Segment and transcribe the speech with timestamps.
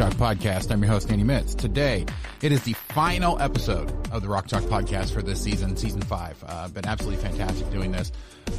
[0.00, 0.70] Chalk Podcast.
[0.70, 1.54] I'm your host, Andy Mitts.
[1.54, 2.06] Today,
[2.40, 6.42] it is the final episode of the Rock Chalk Podcast for this season, season five.
[6.46, 8.10] Uh, been absolutely fantastic doing this.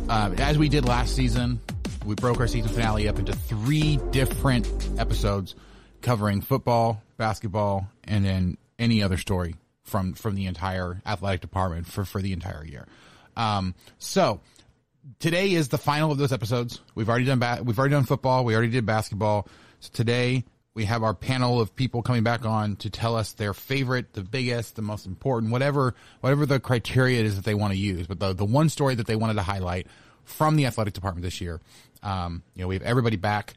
[0.08, 1.60] Uh, as we did last season,
[2.06, 4.68] we broke our season finale up into three different
[5.00, 5.56] episodes
[6.04, 12.06] covering football, basketball, and then any other story from, from the entire athletic department for,
[12.06, 12.88] for the entire year.
[13.36, 14.42] Um, so
[15.18, 16.82] today is the final of those episodes.
[16.94, 18.46] We've already done ba- we've already done football.
[18.46, 19.48] We already did basketball.
[19.80, 23.54] So today we have our panel of people coming back on to tell us their
[23.54, 27.80] favorite, the biggest, the most important, whatever whatever the criteria is that they want to
[27.80, 28.08] use.
[28.08, 29.88] But the the one story that they wanted to highlight
[30.24, 31.60] from the athletic department this year.
[32.04, 33.56] Um, you know, we have everybody back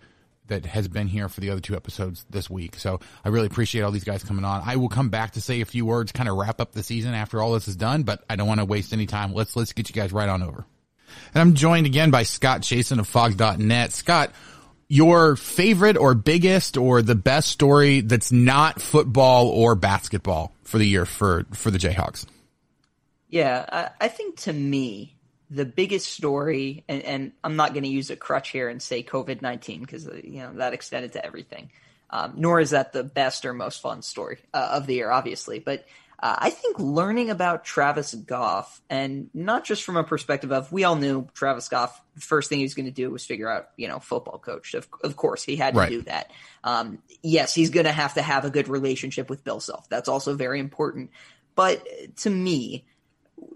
[0.48, 2.76] that has been here for the other two episodes this week.
[2.76, 4.62] So I really appreciate all these guys coming on.
[4.64, 7.14] I will come back to say a few words, kind of wrap up the season
[7.14, 9.32] after all this is done, but I don't want to waste any time.
[9.32, 10.66] Let's let's get you guys right on over.
[11.32, 13.92] And I'm joined again by Scott Chasen of Phog.net.
[13.92, 14.32] Scott,
[14.94, 20.84] your favorite or biggest or the best story that's not football or basketball for the
[20.84, 22.26] year for, for the Jayhawks?
[23.28, 25.16] Yeah, I, I think to me,
[25.50, 29.02] the biggest story, and, and I'm not going to use a crutch here and say
[29.02, 31.72] COVID 19 because, you know, that extended to everything.
[32.10, 35.58] Um, nor is that the best or most fun story uh, of the year, obviously.
[35.58, 35.86] But
[36.24, 40.82] uh, I think learning about Travis Goff, and not just from a perspective of we
[40.84, 43.68] all knew Travis Goff, the first thing he was going to do was figure out,
[43.76, 44.72] you know, football coach.
[44.72, 45.90] Of, of course, he had to Right.
[45.90, 46.30] do that.
[46.64, 49.86] Um, yes, he's going to have to have a good relationship with Bill Self.
[49.90, 51.10] That's also very important.
[51.54, 51.86] But
[52.20, 52.86] to me,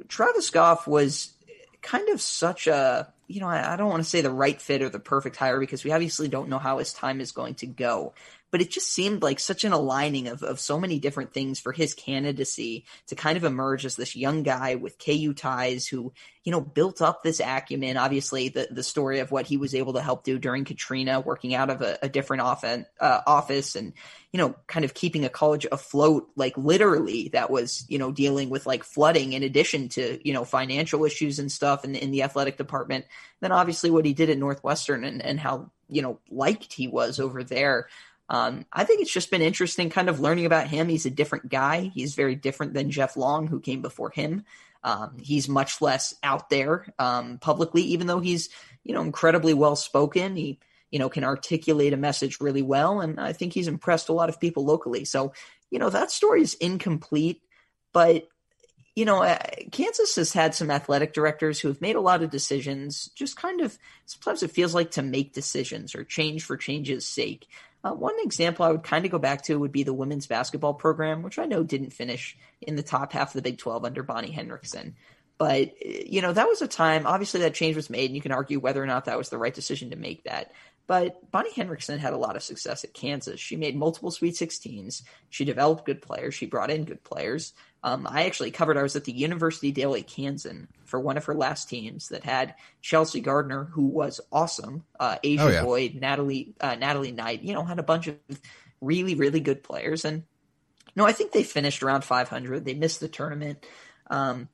[0.08, 1.32] Travis Goff was
[1.80, 4.82] kind of such a, you know, I, I don't want to say the right fit
[4.82, 7.66] or the perfect hire because we obviously don't know how his time is going to
[7.66, 8.12] go.
[8.50, 11.72] But it just seemed like such an aligning of, of so many different things for
[11.72, 16.12] his candidacy to kind of emerge as this young guy with KU ties who,
[16.44, 17.96] you know, built up this acumen.
[17.96, 21.54] Obviously, the, the story of what he was able to help do during Katrina, working
[21.54, 23.92] out of a, a different offen, uh, office and,
[24.32, 28.50] you know, kind of keeping a college afloat, like literally that was, you know, dealing
[28.50, 32.22] with like flooding in addition to, you know, financial issues and stuff in, in the
[32.22, 33.04] athletic department.
[33.40, 37.18] Then obviously what he did at Northwestern and, and how, you know, liked he was
[37.20, 37.88] over there.
[38.28, 40.88] Um, I think it's just been interesting kind of learning about him.
[40.88, 41.90] He's a different guy.
[41.94, 44.44] He's very different than Jeff Long, who came before him.
[44.84, 48.48] Um, he's much less out there um, publicly, even though he's,
[48.84, 50.36] you know, incredibly well spoken.
[50.36, 53.00] He, you know, can articulate a message really well.
[53.00, 55.04] And I think he's impressed a lot of people locally.
[55.04, 55.32] So,
[55.70, 57.42] you know, that story is incomplete,
[57.92, 58.28] but
[58.98, 59.38] you know, uh,
[59.70, 63.60] Kansas has had some athletic directors who have made a lot of decisions, just kind
[63.60, 67.46] of sometimes it feels like to make decisions or change for change's sake.
[67.84, 70.74] Uh, one example I would kind of go back to would be the women's basketball
[70.74, 74.02] program, which I know didn't finish in the top half of the Big 12 under
[74.02, 74.94] Bonnie Henrickson.
[75.38, 78.32] But, you know, that was a time, obviously, that change was made, and you can
[78.32, 80.50] argue whether or not that was the right decision to make that.
[80.88, 83.38] But Bonnie Henrickson had a lot of success at Kansas.
[83.38, 85.02] She made multiple Sweet 16s.
[85.28, 86.34] She developed good players.
[86.34, 87.52] She brought in good players.
[87.82, 91.34] Um, I actually covered, I was at the University Daily Kansan for one of her
[91.34, 95.62] last teams that had Chelsea Gardner, who was awesome, uh, Asia Oh, yeah.
[95.62, 98.16] Boyd, Natalie, uh, Natalie Knight, you know, had a bunch of
[98.80, 100.04] really, really good players.
[100.04, 100.24] And
[100.96, 102.64] no, I think they finished around 500.
[102.64, 103.64] They missed the tournament.
[104.10, 104.48] Um,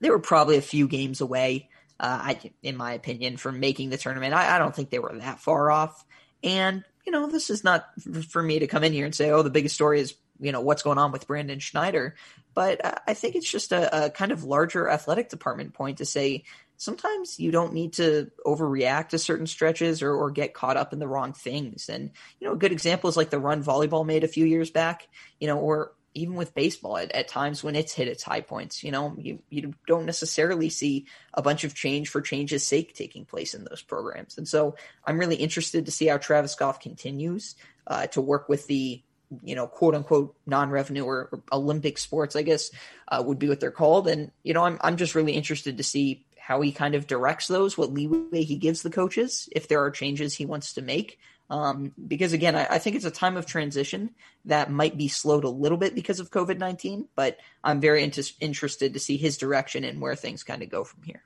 [0.00, 3.98] they were probably a few games away, uh, I, in my opinion, from making the
[3.98, 4.32] tournament.
[4.32, 6.04] I, I don't think they were that far off.
[6.44, 7.86] And, you know, this is not
[8.28, 10.60] for me to come in here and say, oh, the biggest story is, you know,
[10.60, 12.16] what's going on with Brandon Schneider.
[12.54, 16.44] But I think it's just a, a kind of larger athletic department point to say
[16.76, 20.98] sometimes you don't need to overreact to certain stretches or, or get caught up in
[20.98, 21.88] the wrong things.
[21.88, 24.70] And, you know, a good example is like the run volleyball made a few years
[24.70, 25.06] back,
[25.38, 28.82] you know, or even with baseball at, at times when it's hit its high points,
[28.82, 33.24] you know, you, you don't necessarily see a bunch of change for change's sake taking
[33.24, 34.38] place in those programs.
[34.38, 37.54] And so I'm really interested to see how Travis Goff continues
[37.86, 39.02] uh, to work with the,
[39.44, 42.70] you know, quote unquote non-revenue or, or Olympic sports, I guess,
[43.08, 44.08] uh, would be what they're called.
[44.08, 47.46] And, you know, I'm, I'm just really interested to see how he kind of directs
[47.46, 51.18] those, what leeway he gives the coaches, if there are changes he wants to make.
[51.48, 54.10] Um, because again, I, I think it's a time of transition
[54.44, 58.22] that might be slowed a little bit because of COVID 19, but I'm very inter-
[58.40, 61.22] interested to see his direction and where things kind of go from here.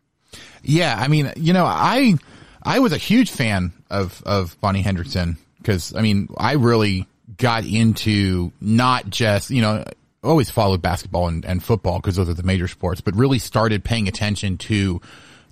[0.62, 2.14] Yeah, I mean, you know, I
[2.62, 7.64] I was a huge fan of of Bonnie Henrickson because I mean, I really got
[7.64, 9.84] into not just you know
[10.24, 13.84] always followed basketball and, and football because those are the major sports, but really started
[13.84, 15.00] paying attention to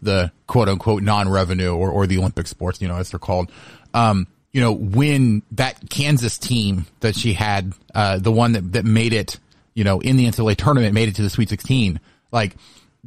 [0.00, 3.50] the quote unquote non-revenue or, or the Olympic sports, you know, as they're called.
[3.94, 8.84] Um, you know, when that Kansas team that she had, uh, the one that, that
[8.84, 9.38] made it,
[9.74, 12.00] you know, in the NCAA tournament, made it to the Sweet 16,
[12.32, 12.56] like,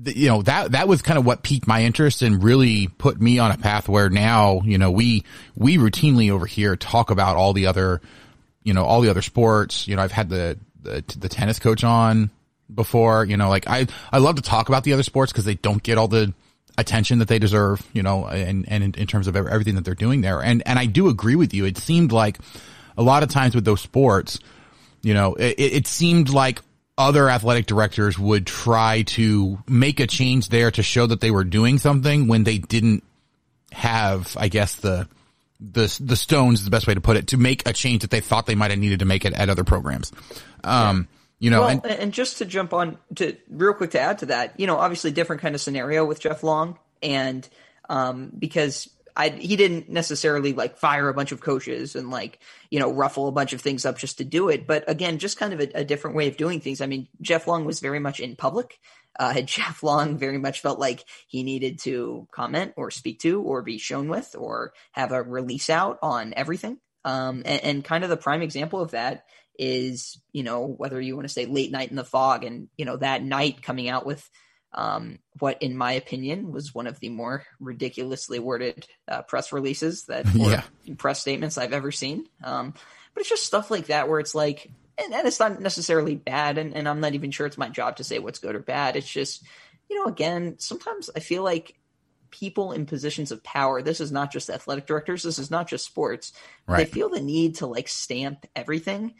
[0.03, 3.37] you know, that, that was kind of what piqued my interest and really put me
[3.39, 5.23] on a path where now, you know, we,
[5.55, 8.01] we routinely over here talk about all the other,
[8.65, 9.87] you know, all the other sports.
[9.87, 12.29] You know, I've had the, the, the tennis coach on
[12.73, 15.55] before, you know, like I, I love to talk about the other sports because they
[15.55, 16.33] don't get all the,
[16.77, 19.95] attention that they deserve, you know, and, and in, in, terms of everything that they're
[19.95, 20.41] doing there.
[20.41, 21.65] And, and I do agree with you.
[21.65, 22.39] It seemed like
[22.97, 24.39] a lot of times with those sports,
[25.01, 26.61] you know, it, it seemed like
[26.97, 31.43] other athletic directors would try to make a change there to show that they were
[31.43, 33.03] doing something when they didn't
[33.71, 35.07] have, I guess, the,
[35.59, 38.11] the, the stones is the best way to put it to make a change that
[38.11, 40.11] they thought they might have needed to make it at other programs.
[40.63, 43.99] Um, yeah you know, well, and, and, just to jump on to real quick to
[43.99, 47.47] add to that, you know, obviously different kind of scenario with Jeff Long, and
[47.89, 52.79] um, because I he didn't necessarily like fire a bunch of coaches and like you
[52.79, 55.53] know ruffle a bunch of things up just to do it, but again, just kind
[55.53, 56.79] of a, a different way of doing things.
[56.79, 58.79] I mean, Jeff Long was very much in public.
[59.17, 63.61] Uh, Jeff Long very much felt like he needed to comment or speak to or
[63.61, 66.79] be shown with or have a release out on everything.
[67.03, 69.25] Um, and, and kind of the prime example of that
[69.57, 72.85] is, you know, whether you want to say late night in the Phog and, you
[72.85, 74.27] know, that night coming out with
[74.73, 80.05] um, what, in my opinion, was one of the more ridiculously worded uh, press releases
[80.05, 80.63] that yeah.
[80.97, 82.25] press statements I've ever seen.
[82.43, 82.73] Um,
[83.13, 86.57] but it's just stuff like that where it's like, and, and it's not necessarily bad,
[86.57, 88.95] and, and I'm not even sure it's my job to say what's good or bad.
[88.95, 89.43] It's just,
[89.89, 91.75] you know, again, sometimes I feel like
[92.31, 95.85] people in positions of power this is not just athletic directors this is not just
[95.85, 96.33] sports
[96.67, 96.79] right.
[96.79, 99.13] they feel the need to like stamp everything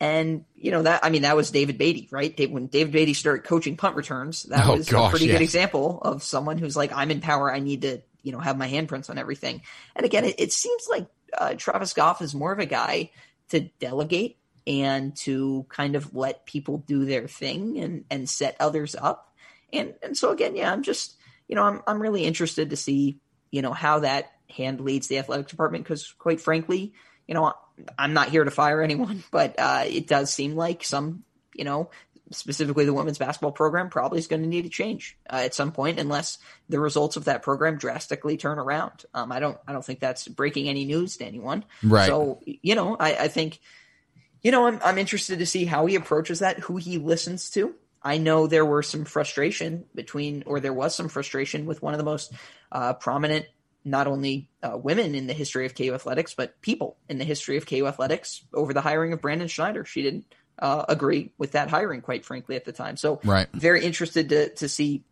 [0.00, 2.34] and you know that I mean that was David Beatty, right?
[2.50, 5.34] When David Beatty started coaching punt returns, that oh, was gosh, a pretty yes.
[5.34, 7.52] good example of someone who's like, I'm in power.
[7.52, 9.60] I need to you know have my handprints on everything.
[9.94, 11.06] And again, it, it seems like
[11.36, 13.10] uh, Travis Goff is more of a guy
[13.50, 14.38] to delegate
[14.70, 19.34] and to kind of let people do their thing and and set others up.
[19.72, 21.16] And and so again, yeah, I'm just
[21.48, 23.18] you know I'm I'm really interested to see
[23.50, 26.92] you know how that hand leads the athletic department because quite frankly,
[27.26, 27.52] you know
[27.98, 31.24] I'm not here to fire anyone, but uh, it does seem like some,
[31.54, 31.90] you know,
[32.32, 35.72] specifically the women's basketball program probably is going to need a change uh, at some
[35.72, 36.38] point unless
[36.68, 39.04] the results of that program drastically turn around.
[39.14, 41.64] Um, I don't, I don't think that's breaking any news to anyone.
[41.82, 42.06] Right.
[42.06, 43.58] So, you know, I, I think,
[44.42, 47.74] you know, I'm, I'm interested to see how he approaches that, who he listens to.
[48.02, 51.98] I know there were some frustration between, or there was some frustration with one of
[51.98, 52.32] the most
[52.72, 53.46] uh, prominent
[53.84, 57.56] not only uh, women in the history of KU athletics, but people in the history
[57.56, 59.84] of KU athletics over the hiring of Brandon Schneider.
[59.84, 60.26] She didn't
[60.58, 62.96] uh, agree with that hiring, quite frankly, at the time.
[62.96, 63.48] So, right.
[63.52, 65.04] very interested to to see,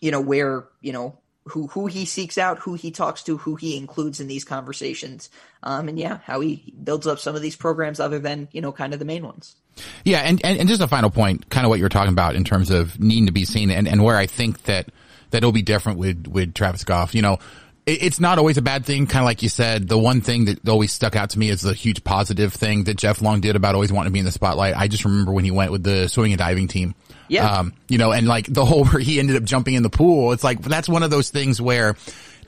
[0.00, 1.18] you know, where you know
[1.48, 5.30] who who he seeks out, who he talks to, who he includes in these conversations,
[5.62, 8.72] um, and yeah, how he builds up some of these programs other than you know
[8.72, 9.56] kind of the main ones.
[10.04, 12.44] Yeah, and, and, and just a final point, kind of what you're talking about in
[12.44, 14.88] terms of needing to be seen, and, and where I think that
[15.30, 17.14] that it'll be different with with Travis Goff.
[17.14, 17.38] You know,
[17.88, 19.06] it's not always a bad thing.
[19.06, 21.62] Kind of like you said, the one thing that always stuck out to me is
[21.62, 24.32] the huge positive thing that Jeff Long did about always wanting to be in the
[24.32, 24.76] spotlight.
[24.76, 26.94] I just remember when he went with the swimming and diving team.
[27.28, 27.50] Yeah.
[27.50, 30.32] Um, you know, and like the whole where he ended up jumping in the pool.
[30.32, 31.96] It's like, that's one of those things where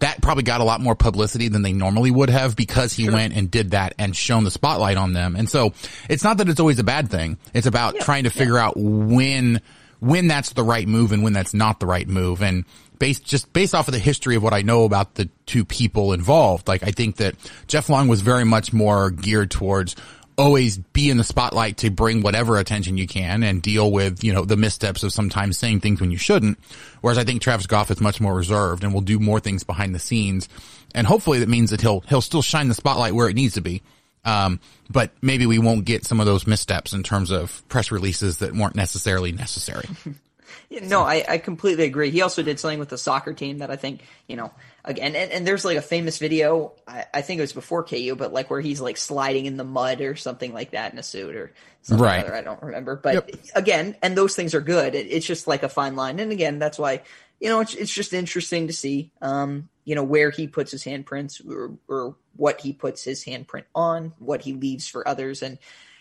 [0.01, 3.13] that probably got a lot more publicity than they normally would have because he sure.
[3.13, 5.37] went and did that and shone the spotlight on them.
[5.37, 5.75] And so
[6.09, 7.39] it's not that it's always a bad thing.
[7.55, 8.05] It's about yeah.
[8.05, 8.67] trying to figure yeah.
[8.67, 9.61] out when,
[10.01, 12.43] when that's the right move and when that's not the right move.
[12.43, 12.65] And
[13.01, 16.13] based just based off of the history of what I know about the two people
[16.13, 17.35] involved, like I think that
[17.67, 19.97] Jeff Long was very much more geared towards
[20.39, 24.33] always be in the spotlight to bring whatever attention you can and deal with, you
[24.33, 26.59] know, the missteps of sometimes saying things when you shouldn't.
[27.03, 29.95] Whereas I think Travis Goff is much more reserved and will do more things behind
[29.95, 30.49] the scenes.
[30.95, 33.61] And hopefully that means that he'll, he'll still shine the spotlight where it needs to
[33.61, 33.83] be.
[34.25, 38.39] Um, but maybe we won't get some of those missteps in terms of press releases
[38.39, 39.89] that weren't necessarily necessary.
[40.71, 42.11] no, I, I completely agree.
[42.11, 44.53] He also did something with the soccer team that I think, you know,
[44.85, 48.15] again, and, and there's like a famous video, I, I think it was before KU,
[48.17, 51.03] but like where he's like sliding in the mud or something like that in a
[51.03, 52.25] suit or something right.
[52.25, 52.95] I don't remember.
[52.95, 53.31] But yep.
[53.57, 54.95] again, and those things are good.
[54.95, 56.21] It, it's just like a fine line.
[56.21, 57.03] And again, that's why,
[57.41, 60.85] you know, it's, it's just interesting to see, um, you know, where he puts his
[60.85, 65.43] handprints or, or what he puts his handprint on, what he leaves for others.
[65.43, 65.59] And,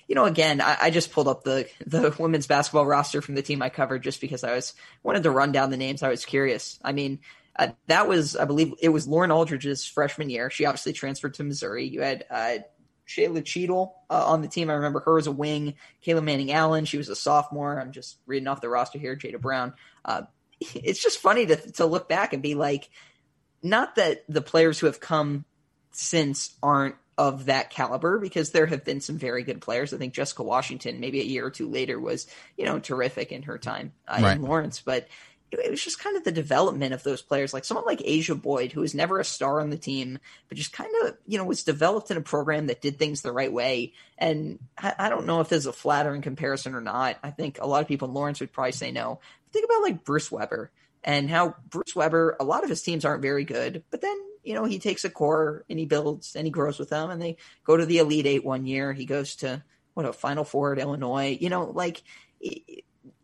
[0.09, 3.43] you know, again, I, I, just pulled up the the women's basketball roster from the
[3.43, 4.73] team I covered just because I was
[5.03, 6.01] wanted to run down the names.
[6.01, 6.79] I was curious.
[6.83, 7.19] I mean,
[7.55, 10.49] uh, that was, I believe, it was Lauren Aldridge's freshman year.
[10.49, 11.85] She obviously transferred to Missouri.
[11.85, 12.57] You had uh,
[13.07, 14.71] Chayla Cheadle uh, on the team.
[14.71, 15.75] I remember her as a wing.
[16.03, 17.79] Kayla Manning Allen, she was a sophomore.
[17.79, 19.15] I'm just reading off the roster here.
[19.15, 19.75] Jada Brown.
[20.03, 20.23] Uh,
[20.59, 22.89] it's just funny to to look back and be like,
[23.61, 25.45] not that the players who have come
[25.91, 29.93] since aren't of that caliber because there have been some very good players.
[29.93, 33.43] I think Jessica Washington, maybe a year or two later, was you know terrific in
[33.43, 34.37] her time uh, right.
[34.37, 35.09] in Lawrence, but
[35.51, 38.71] it was just kind of the development of those players, like someone like Asia Boyd,
[38.71, 41.63] who was never a star on the team, but just kind of, you know, was
[41.63, 43.93] developed in a program that did things the right way.
[44.17, 47.17] And I, I don't know if this is a flattering comparison or not.
[47.23, 49.19] I think a lot of people in Lawrence would probably say no.
[49.43, 50.71] But think about like Bruce Weber
[51.03, 54.53] and how Bruce Weber, a lot of his teams aren't very good, but then, you
[54.53, 57.37] know, he takes a core and he builds and he grows with them and they
[57.63, 58.93] go to the Elite Eight one year.
[58.93, 61.37] He goes to, what, a Final Four at Illinois.
[61.39, 62.03] You know, like,
[62.39, 62.83] it,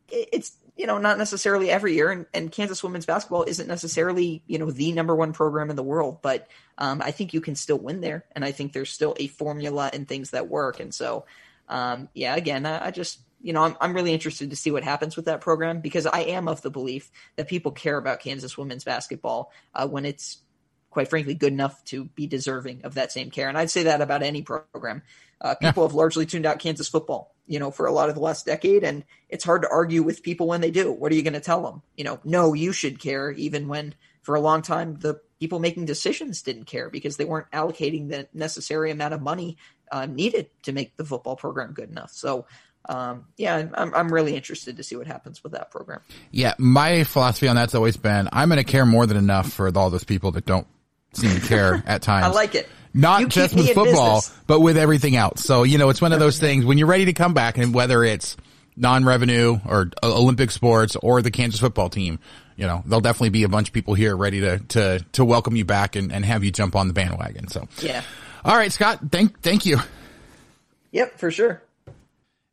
[0.09, 2.11] it's you know, not necessarily every year.
[2.11, 5.83] And, and, Kansas women's basketball isn't necessarily, you know, the number one program in the
[5.83, 8.25] world, but um, I think you can still win there.
[8.33, 10.79] And I think there's still a formula and things that work.
[10.79, 11.25] And so,
[11.69, 14.83] um, yeah, again, I, I just, you know, I'm, I'm really interested to see what
[14.83, 18.57] happens with that program because I am of the belief that people care about Kansas
[18.57, 20.39] women's basketball uh, when it's
[20.95, 23.49] quite frankly good enough to be deserving of that same care.
[23.49, 25.01] And I'd say that about any program.
[25.41, 25.89] Uh, people yeah.
[25.89, 28.85] have largely tuned out Kansas football, you know, for a lot of the last decade,
[28.85, 30.89] and it's hard to argue with people when they do.
[30.93, 31.81] What are you going to tell them?
[31.97, 35.83] You know, no, you should care, even when for a long time the people making
[35.83, 39.57] decisions didn't care because they weren't allocating the necessary amount of money
[39.91, 42.11] uh, needed to make the football program good enough.
[42.11, 42.45] So,
[42.87, 45.99] um, yeah, I'm, I'm really interested to see what happens with that program.
[46.31, 49.69] Yeah, my philosophy on that's always been I'm going to care more than enough for
[49.77, 50.67] all those people that don't
[51.15, 52.25] seem to care at times.
[52.25, 54.39] I like it not you just with football, business.
[54.47, 55.43] but with everything else.
[55.43, 57.73] So, you know, it's one of those things when you're ready to come back and
[57.73, 58.37] whether it's
[58.77, 62.19] non-revenue or Olympic sports or the Kansas football team,
[62.55, 65.57] you know, there'll definitely be a bunch of people here ready to, to, to welcome
[65.57, 67.49] you back and, and have you jump on the bandwagon.
[67.49, 68.01] So, yeah.
[68.45, 69.77] All right, Scott, thank, thank you.
[70.91, 71.61] Yep, for sure.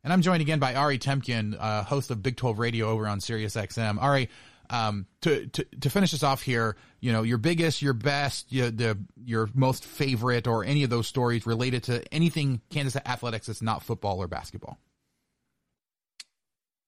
[0.03, 3.21] And I'm joined again by Ari Temkin, uh, host of Big 12 Radio over on
[3.21, 4.01] Sirius XM.
[4.01, 4.29] Ari,
[4.73, 8.71] um, to, to, to finish us off here, you know, your biggest, your best, you,
[8.71, 13.61] the, your most favorite, or any of those stories related to anything Kansas athletics that's
[13.61, 14.79] not football or basketball.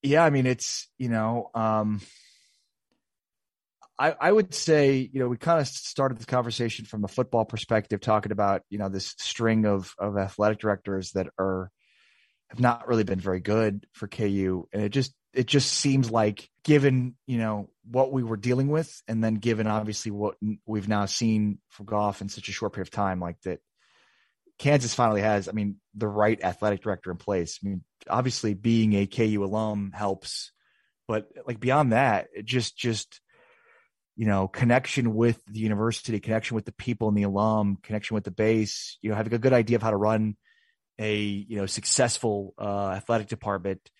[0.02, 2.00] Yeah, I mean, it's you know, um,
[3.98, 7.44] I I would say you know we kind of started this conversation from a football
[7.44, 11.70] perspective, talking about you know this string of of athletic directors that are
[12.48, 16.48] have not really been very good for KU, and it just it just seems like
[16.64, 20.36] given you know what we were dealing with and then given obviously what
[20.66, 23.60] we've now seen from Goff in such a short period of time like that
[24.58, 27.60] kansas finally has i mean the right athletic director in place.
[27.62, 30.50] I mean obviously being a ku alum helps
[31.06, 33.20] but like beyond that it just just
[34.16, 38.24] you know connection with the university connection with the people and the alum connection with
[38.24, 40.36] the base you know having a good idea of how to run
[40.98, 43.90] a you know successful uh, athletic department.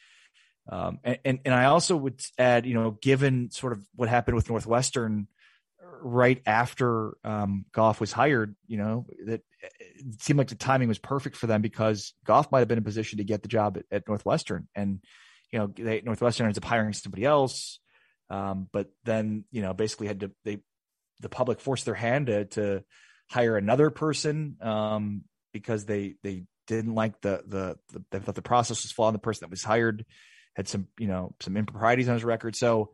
[0.68, 4.34] Um, and, and, and I also would add, you know, given sort of what happened
[4.34, 5.28] with Northwestern
[6.02, 10.98] right after um, Goff was hired, you know, that it seemed like the timing was
[10.98, 13.84] perfect for them because Goff might have been in position to get the job at,
[13.90, 15.00] at Northwestern, and
[15.52, 17.78] you know, they, Northwestern ends up hiring somebody else,
[18.30, 20.58] um, but then you know, basically had to they
[21.20, 22.84] the public forced their hand to, to
[23.30, 25.22] hire another person um,
[25.52, 29.14] because they they didn't like the the, the they thought the process was flawed.
[29.14, 30.04] The person that was hired
[30.56, 32.56] had some, you know, some improprieties on his record.
[32.56, 32.92] So,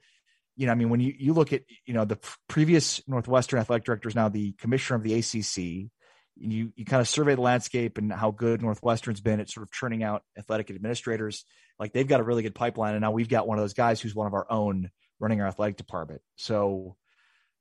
[0.57, 3.85] you know, I mean, when you, you look at, you know, the previous Northwestern athletic
[3.85, 5.91] director is now the commissioner of the ACC.
[6.37, 9.71] You, you kind of survey the landscape and how good Northwestern's been at sort of
[9.71, 11.45] churning out athletic administrators.
[11.79, 12.95] Like they've got a really good pipeline.
[12.95, 15.47] And now we've got one of those guys who's one of our own running our
[15.47, 16.21] athletic department.
[16.37, 16.97] So,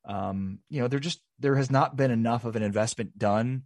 [0.05, 3.63] um, you know, there just, there has not been enough of an investment done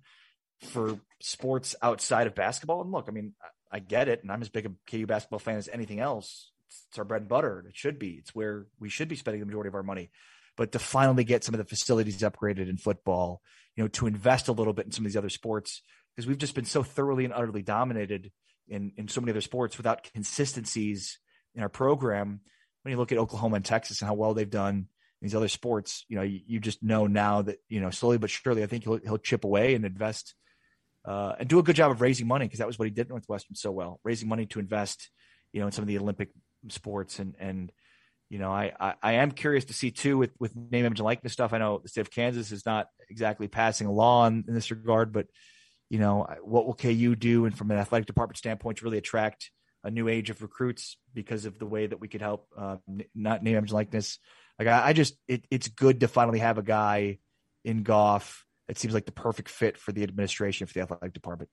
[0.62, 2.82] for sports outside of basketball.
[2.82, 3.34] And look, I mean,
[3.72, 6.52] I get it, and I'm as big a KU basketball fan as anything else.
[6.68, 7.66] It's, it's our bread and butter.
[7.68, 8.12] It should be.
[8.12, 10.12] It's where we should be spending the majority of our money.
[10.58, 13.42] But to finally get some of the facilities upgraded in football,
[13.76, 15.82] you know, to invest a little bit in some of these other sports,
[16.16, 18.32] because we've just been so thoroughly and utterly dominated
[18.68, 21.20] in in so many other sports without consistencies
[21.54, 22.40] in our program.
[22.84, 24.88] When you look at Oklahoma and Texas and how well they've done
[25.22, 28.30] these other sports, you know, you, you just know now that you know slowly but
[28.30, 30.36] surely, I think he'll he'll chip away and invest
[31.06, 33.10] uh, and do a good job of raising money because that was what he did
[33.10, 35.10] Northwestern so well, raising money to invest,
[35.54, 36.30] you know, in some of the Olympic
[36.70, 37.72] sports and and
[38.30, 41.06] you know, I, I, I am curious to see too with with name, image, and
[41.06, 41.54] likeness stuff.
[41.54, 44.72] I know the state of Kansas is not exactly passing a law in, in this
[44.72, 45.28] regard, but
[45.90, 49.52] you know, what will KU do, and from an athletic department standpoint, to really attract
[49.84, 52.78] a new age of recruits because of the way that we could help uh,
[53.14, 54.18] not name, image, likeness.
[54.58, 57.20] Like I, I just, it, it's good to finally have a guy
[57.64, 61.50] in Goff it seems like the perfect fit for the administration for the athletic department.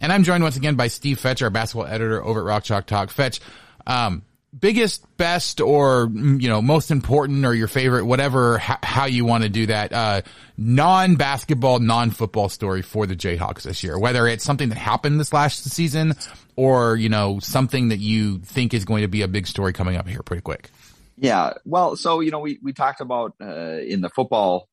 [0.00, 2.86] And I'm joined once again by Steve Fetch, our basketball editor over at Rock Chalk
[2.86, 3.10] Talk.
[3.10, 3.40] Fetch,
[3.86, 4.22] um,
[4.58, 9.26] biggest, best, or mm, you know, most important, or your favorite, whatever, h- how you
[9.26, 9.92] want to do that.
[9.92, 10.22] Uh,
[10.56, 13.98] non-basketball, non-football story for the Jayhawks this year.
[13.98, 16.14] Whether it's something that happened this last season,
[16.56, 19.96] or you know, something that you think is going to be a big story coming
[19.96, 20.70] up here pretty quick.
[21.18, 24.69] Yeah, well, so you know, we we talked about uh, in the football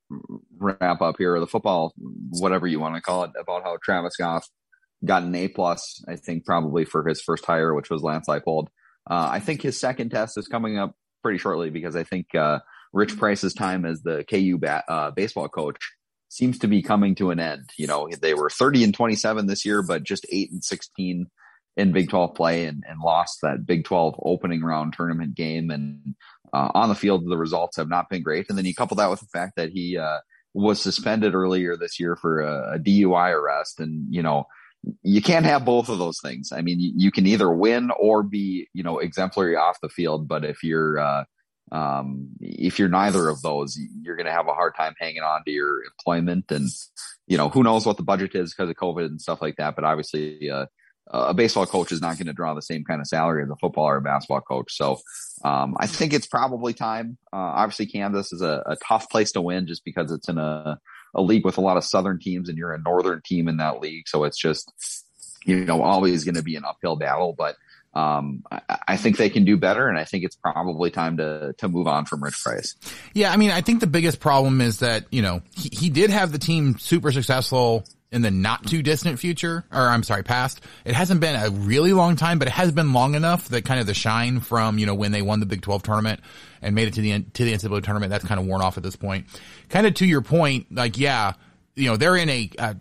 [0.58, 1.94] wrap up here, or the football,
[2.30, 4.48] whatever you want to call it, about how Travis Goff
[5.06, 6.04] got an A plus.
[6.08, 8.68] I think probably for his first hire, which was Lance Leipold.
[9.10, 12.60] Uh, I think his second test is coming up pretty shortly because I think uh,
[12.94, 15.78] Ritch Price's time as the KU uh, baseball coach
[16.30, 17.70] seems to be coming to an end.
[17.78, 21.28] You know, they were 30 and 27 this year, but just 8 and 16
[21.78, 25.70] in Big 12 play and, and lost that Big 12 opening round tournament game.
[25.70, 26.16] And
[26.58, 28.48] uh, on the field, the results have not been great.
[28.50, 30.20] And then you couple that with the fact that he uh,
[30.54, 33.80] was suspended earlier this year for a, a DUI arrest.
[33.80, 34.48] And, you know,
[35.04, 36.52] you can't have both of those things.
[36.52, 40.28] I mean, you, you, can either win or be, you know, exemplary off the field.
[40.28, 41.24] But if you're, uh,
[41.72, 45.44] um, if you're neither of those, you're going to have a hard time hanging on
[45.46, 46.46] to your employment.
[46.50, 46.70] And,
[47.28, 49.76] you know, who knows what the budget is because of COVID and stuff like that.
[49.76, 50.68] But obviously, uh,
[51.10, 53.56] a baseball coach is not going to draw the same kind of salary as a
[53.56, 54.76] football or a basketball coach.
[54.76, 55.00] So,
[55.44, 57.18] um, I think it's probably time.
[57.32, 60.80] Uh, obviously, Kansas is a, a tough place to win just because it's in a,
[61.16, 63.80] a league with a lot of southern teams and you're a northern team in that
[63.80, 64.08] league.
[64.08, 64.72] So it's just,
[65.46, 67.56] you know, always going to be an uphill battle, but,
[67.94, 69.88] um, I, I, think they can do better.
[69.88, 72.76] And I think it's probably time to, to move on from Ritch Price.
[73.14, 73.32] Yeah.
[73.32, 76.32] I mean, I think the biggest problem is that, you know, he, he did have
[76.32, 80.62] the team super successful in the not too distant future, or I'm sorry, past.
[80.86, 83.80] It hasn't been a really long time, but it has been long enough that kind
[83.80, 86.22] of the shine from, you know, when they won the Big 12 tournament
[86.62, 88.84] and made it to the, to the NCAA tournament, that's kind of worn off at
[88.84, 89.26] this point.
[89.70, 91.34] Kind of to your point, like, yeah,
[91.76, 92.78] you know, they're in a, a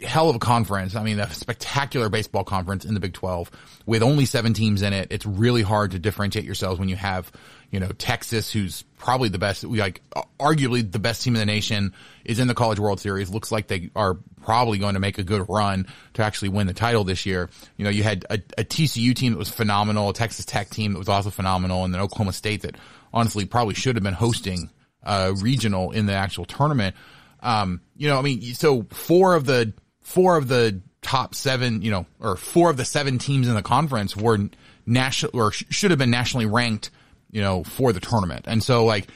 [0.00, 0.96] hell of a conference.
[0.96, 3.50] I mean, a spectacular baseball conference in the Big 12
[3.86, 5.08] with only seven teams in it.
[5.10, 7.30] It's really hard to differentiate yourselves when you have,
[7.74, 10.00] you know, Texas, who's probably the best, like
[10.38, 11.92] arguably the best team in the nation
[12.24, 13.30] is in the college world series.
[13.30, 16.72] Looks like they are probably going to make a good run to actually win the
[16.72, 17.50] title this year.
[17.76, 20.92] You know, you had a, a TCU team that was phenomenal, a Texas Tech team
[20.92, 22.76] that was also phenomenal, and then Oklahoma State that
[23.12, 24.70] honestly probably should have been hosting
[25.02, 26.94] uh, regional in the actual tournament.
[27.40, 31.90] Um, you know, I mean, so four of the four of the top seven, you
[31.90, 34.38] know, or four of the seven teams in the conference were
[34.86, 36.92] national or sh- should have been nationally ranked
[37.34, 38.46] you know, for the tournament.
[38.46, 39.08] And so like,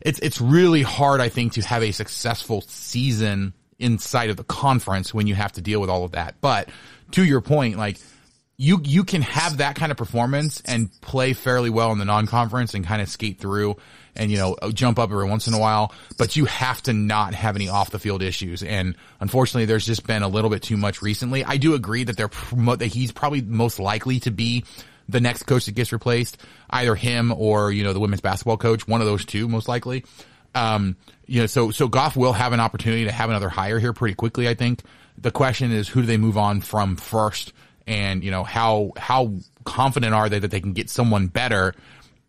[0.00, 5.12] it's, it's really hard, I think, to have a successful season inside of the conference
[5.12, 6.36] when you have to deal with all of that.
[6.40, 6.68] But
[7.10, 7.98] to your point, like,
[8.56, 12.72] you, you can have that kind of performance and play fairly well in the non-conference
[12.72, 13.76] and kind of skate through
[14.14, 17.34] and, you know, jump up every once in a while, but you have to not
[17.34, 18.62] have any off the field issues.
[18.62, 21.44] And unfortunately, there's just been a little bit too much recently.
[21.44, 22.30] I do agree that they're,
[22.76, 24.64] that he's probably most likely to be
[25.08, 26.38] the next coach that gets replaced,
[26.70, 30.04] either him or, you know, the women's basketball coach, one of those two, most likely.
[30.54, 33.92] Um, you know, so, so Goff will have an opportunity to have another hire here
[33.92, 34.82] pretty quickly, I think.
[35.18, 37.52] The question is, who do they move on from first?
[37.86, 41.74] And, you know, how, how confident are they that they can get someone better,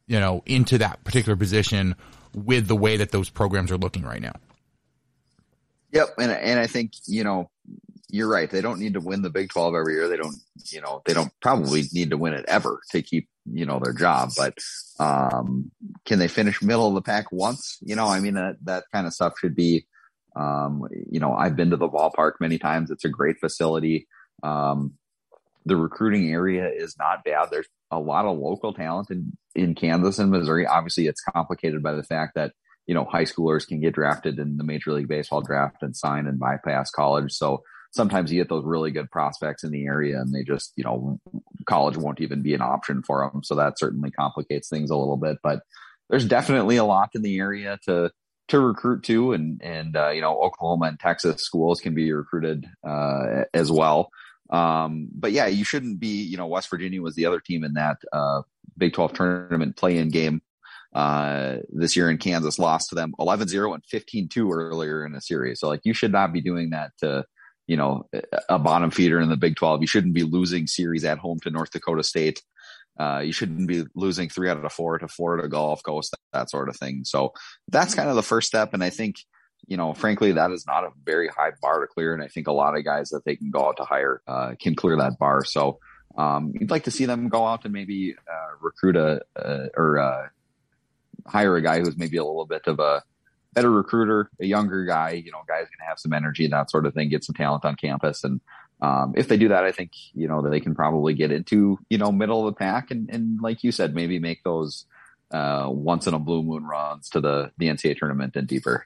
[0.08, 1.96] you know, into that particular position
[2.34, 4.34] with the way that those programs are looking right now?
[5.92, 6.16] Yep.
[6.20, 7.50] And, and I think, you know,
[8.10, 8.50] you're right.
[8.50, 10.08] They don't need to win the Big 12 every year.
[10.08, 10.36] They don't,
[10.72, 13.94] you know, they don't probably need to win it ever to keep, you know, their
[13.94, 14.32] job.
[14.38, 14.58] But,
[15.00, 15.72] um,
[16.06, 17.78] can they finish middle of the pack once?
[17.82, 19.88] You know, I mean, that, that kind of stuff should be,
[20.36, 22.92] um, you know, I've been to the ballpark many times.
[22.92, 24.08] It's a great facility.
[24.44, 24.94] Um,
[25.66, 27.50] the recruiting area is not bad.
[27.52, 30.66] There's a lot of local talent in, in Kansas and Missouri.
[30.66, 32.54] Obviously, it's complicated by the fact that,
[32.86, 36.26] you know, high schoolers can get drafted in the Major League Baseball draft and sign
[36.26, 37.34] and bypass college.
[37.34, 40.84] So, sometimes you get those really good prospects in the area and they just, you
[40.84, 41.20] know,
[41.66, 43.44] college won't even be an option for them.
[43.44, 45.62] So that certainly complicates things a little bit, but
[46.10, 48.12] there's definitely a lot in the area to,
[48.50, 52.66] to recruit to and, and, uh, you know, Oklahoma and Texas schools can be recruited,
[52.88, 54.10] uh, as well.
[54.50, 57.74] Um, but yeah, you shouldn't be, you know, West Virginia was the other team in
[57.74, 58.44] that, uh,
[58.78, 60.42] Big 12 tournament play in game
[60.94, 65.60] uh, this year in Kansas lost to them 11-0 and 15-2 earlier in the series.
[65.60, 67.26] So like you should not be doing that to
[67.68, 68.10] you know,
[68.50, 69.82] a bottom feeder in the Big 12.
[69.82, 72.42] You shouldn't be losing series at home to North Dakota State.
[72.98, 76.50] Uh, you shouldn't be losing three out of four to Florida Gulf Coast, that, that
[76.50, 77.04] sort of thing.
[77.04, 77.34] So
[77.68, 78.74] that's kind of the first step.
[78.74, 79.18] And I think,
[79.68, 82.14] you know, frankly, that is not a very high bar to clear.
[82.14, 84.56] And I think a lot of guys that they can go out to hire uh,
[84.60, 85.44] can clear that bar.
[85.44, 85.80] So
[86.18, 89.22] um, you'd like to see them go out and maybe uh, recruit a,
[89.76, 90.28] or uh,
[91.28, 93.04] hire a guy who's maybe a little bit of a
[93.58, 96.70] better recruiter, a younger guy, you know, guy's going to have some energy, and that
[96.70, 98.40] sort of thing, get some talent on campus and
[98.82, 101.80] um, if they do that, I think you know that they can probably get into
[101.90, 104.86] you know middle of the pack and, and like you said, maybe make those
[105.32, 108.86] uh, once in a blue moon runs to the the NCAA tournament and deeper.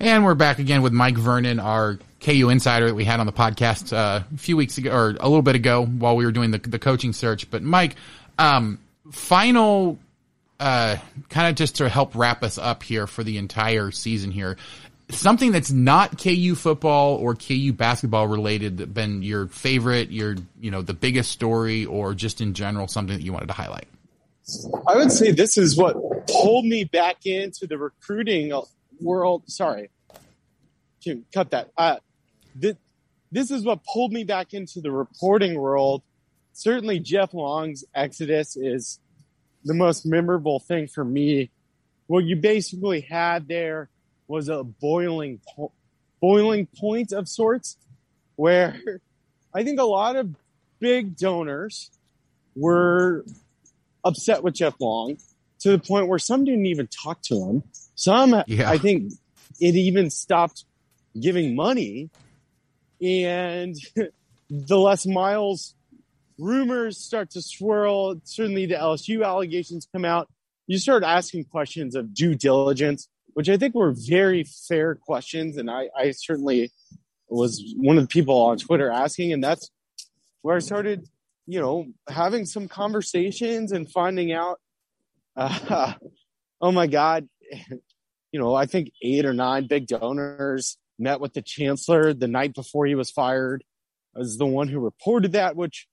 [0.00, 3.32] And we're back again with Mike Vernon, our KU insider that we had on the
[3.32, 6.52] podcast uh, a few weeks ago or a little bit ago while we were doing
[6.52, 7.50] the the coaching search.
[7.50, 7.96] But Mike,
[8.38, 8.78] um,
[9.10, 9.98] final
[10.60, 10.96] uh,
[11.28, 14.56] kind of just to help wrap us up here for the entire season here
[15.12, 20.70] something that's not KU football or KU basketball related that been your favorite, your you
[20.70, 23.88] know the biggest story, or just in general something that you wanted to highlight?
[24.88, 25.96] I would say this is what
[26.26, 28.52] pulled me back into the recruiting
[29.00, 29.42] world.
[29.46, 29.90] Sorry,
[31.02, 31.70] Can cut that.
[31.76, 31.96] Uh,
[32.54, 32.76] this,
[33.30, 36.02] this is what pulled me back into the reporting world.
[36.52, 38.98] Certainly, Jeff Long's exodus is
[39.64, 41.50] the most memorable thing for me.
[42.06, 43.88] What you basically had there
[44.26, 45.72] was a boiling po-
[46.20, 47.76] boiling point of sorts
[48.36, 48.80] where
[49.54, 50.34] I think a lot of
[50.78, 51.90] big donors
[52.56, 53.24] were
[54.04, 55.18] upset with Jeff Long
[55.60, 57.62] to the point where some didn't even talk to him.
[57.94, 58.70] Some, yeah.
[58.70, 59.12] I think,
[59.60, 60.64] it even stopped
[61.18, 62.10] giving money.
[63.00, 63.76] And
[64.50, 65.74] the Les Miles
[66.40, 68.20] rumors start to swirl.
[68.24, 70.28] Certainly, the LSU allegations come out.
[70.66, 75.56] You start asking questions of due diligence which I think were very fair questions.
[75.56, 76.70] And I, I certainly
[77.28, 79.70] was one of the people on Twitter asking, and that's
[80.42, 81.06] where I started,
[81.46, 84.58] you know, having some conversations and finding out,
[85.36, 85.94] uh,
[86.60, 87.28] oh my God,
[88.32, 92.54] you know, I think eight or nine big donors met with the chancellor the night
[92.54, 93.64] before he was fired.
[94.14, 95.86] I was the one who reported that, which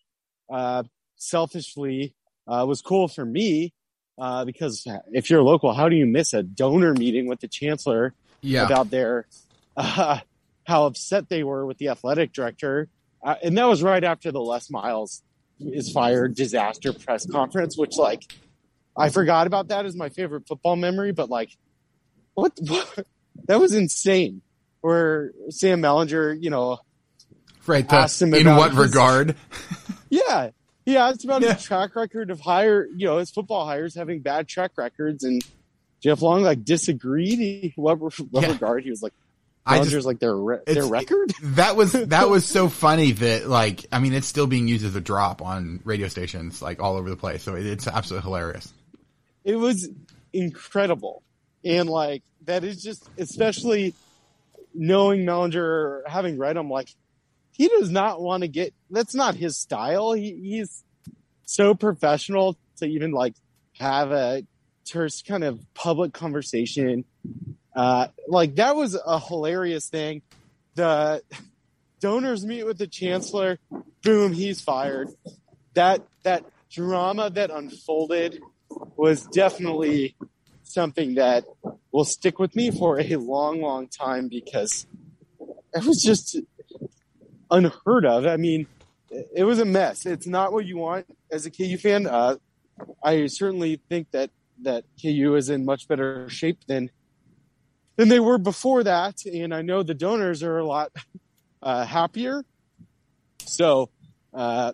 [0.50, 0.84] uh,
[1.16, 2.14] selfishly
[2.48, 3.74] uh, was cool for me
[4.18, 8.14] uh, because if you're local, how do you miss a donor meeting with the chancellor
[8.42, 8.66] yeah.
[8.66, 9.26] about their
[9.78, 10.20] uh,
[10.64, 12.90] how upset they were with the athletic director?
[13.24, 15.22] Uh, and that was right after the Les Miles
[15.60, 18.24] is fired disaster press conference, which like
[18.96, 21.56] I forgot about that as my favorite football memory, but like
[22.34, 23.06] what, what
[23.48, 24.42] that was insane.
[24.82, 26.80] Where Sam Mellinger, you know,
[27.66, 27.88] right?
[27.88, 29.36] The, in what his, regard?
[30.10, 30.50] yeah,
[30.86, 31.54] he asked about yeah.
[31.54, 35.41] his track record of hire, you know, his football hires having bad track records, and
[36.02, 37.39] Jeff Long like disagreed.
[37.39, 38.52] He, what, what yeah.
[38.52, 38.84] regard?
[38.84, 39.13] He was like,
[39.67, 41.34] I just, like their re- their record.
[41.41, 44.96] That was that was so funny that like I mean it's still being used as
[44.96, 47.43] a drop on radio stations like all over the place.
[47.43, 48.74] So it's absolutely hilarious.
[49.43, 49.89] It was
[50.32, 51.24] incredible,
[51.65, 53.93] and like that is just especially
[54.74, 56.89] knowing Mellinger, having read him, like
[57.58, 60.13] he does not want to get that's not his style.
[60.13, 60.84] He, he's
[61.46, 63.34] so professional to even like
[63.74, 64.43] have a
[64.86, 67.04] terse kind of public conversation.
[67.76, 70.22] Uh, like that was a hilarious thing.
[70.76, 71.24] The
[72.00, 73.60] donors meet with the chancellor.
[74.04, 75.10] Boom, he's fired.
[75.74, 78.39] That that drama that unfolded
[78.96, 80.15] was definitely
[80.63, 81.46] something that
[81.91, 84.86] will stick with me for a long, long time because
[85.74, 86.38] it was just
[87.52, 88.26] unheard of.
[88.26, 88.68] I mean,
[89.10, 90.06] it was a mess.
[90.06, 92.08] It's not what you want as a KU fan.
[92.08, 92.36] Uh,
[93.04, 94.30] I certainly think that
[94.64, 96.90] that KU is in much better shape than
[97.96, 100.92] than they were before that, and I know the donors are a lot
[101.62, 102.46] uh, happier.
[103.46, 103.90] So,
[104.34, 104.74] uh,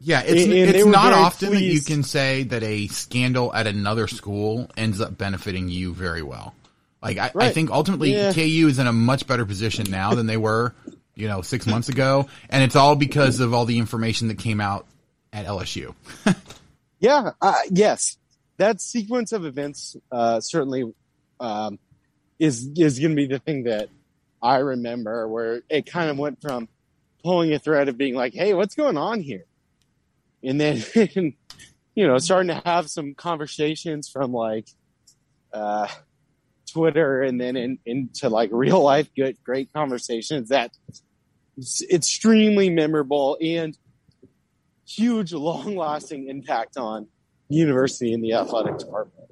[0.00, 1.62] yeah, it's and, and it's not often pleased.
[1.62, 6.22] that you can say that a scandal at another school ends up benefiting you very
[6.22, 6.54] well.
[7.02, 7.48] Like I, right.
[7.48, 8.32] I think ultimately yeah.
[8.32, 10.74] KU is in a much better position now than they were
[11.18, 14.60] you know, six months ago, and it's all because of all the information that came
[14.60, 14.86] out
[15.32, 15.92] at LSU.
[17.00, 18.16] yeah, uh, yes,
[18.56, 20.94] that sequence of events uh, certainly
[21.40, 21.80] um,
[22.38, 23.88] is is going to be the thing that
[24.40, 26.68] I remember, where it kind of went from
[27.24, 29.44] pulling a thread of being like, "Hey, what's going on here,"
[30.44, 30.84] and then
[31.96, 34.68] you know, starting to have some conversations from like.
[35.52, 35.88] Uh,
[36.70, 40.70] Twitter and then in, into like real life good great conversations that
[41.90, 43.76] extremely memorable and
[44.86, 47.06] huge, long lasting impact on
[47.48, 49.17] university and the athletic department.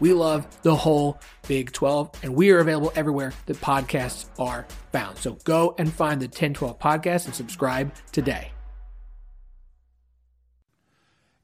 [0.00, 5.18] We love the whole Big 12, and we are available everywhere that podcasts are found.
[5.18, 8.52] So go and find the 1012 podcast and subscribe today.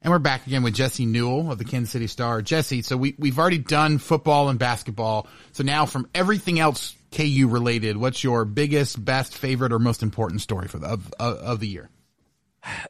[0.05, 2.43] And we're back again with Jesse Newell of the Kansas City Star.
[2.43, 5.27] Jesse, so we, we've already done football and basketball.
[5.53, 10.43] So now from everything else KU related, what's your biggest, best, favorite, or most important
[10.43, 11.89] story for the, of, of, of the year?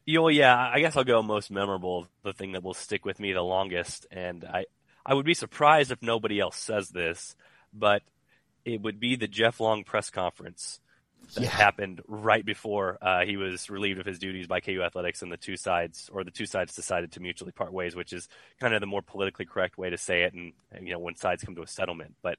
[0.05, 3.21] You know, yeah, I guess I'll go most memorable, the thing that will stick with
[3.21, 4.09] me the longest.
[4.11, 4.65] And I,
[5.07, 7.37] I would be surprised if nobody else says this,
[7.73, 8.03] but
[8.65, 10.81] it would be the Jeff Long press conference
[11.35, 11.49] that yeah.
[11.49, 15.37] happened right before uh, he was relieved of his duties by KU Athletics, and the
[15.37, 18.29] two sides, or the two sides, decided to mutually part ways, which is
[18.61, 21.43] kind of the more politically correct way to say it, and you know when sides
[21.43, 22.15] come to a settlement.
[22.23, 22.39] But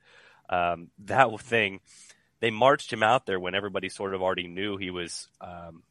[0.50, 1.80] um, that thing,
[2.40, 5.84] they marched him out there when everybody sort of already knew he was um,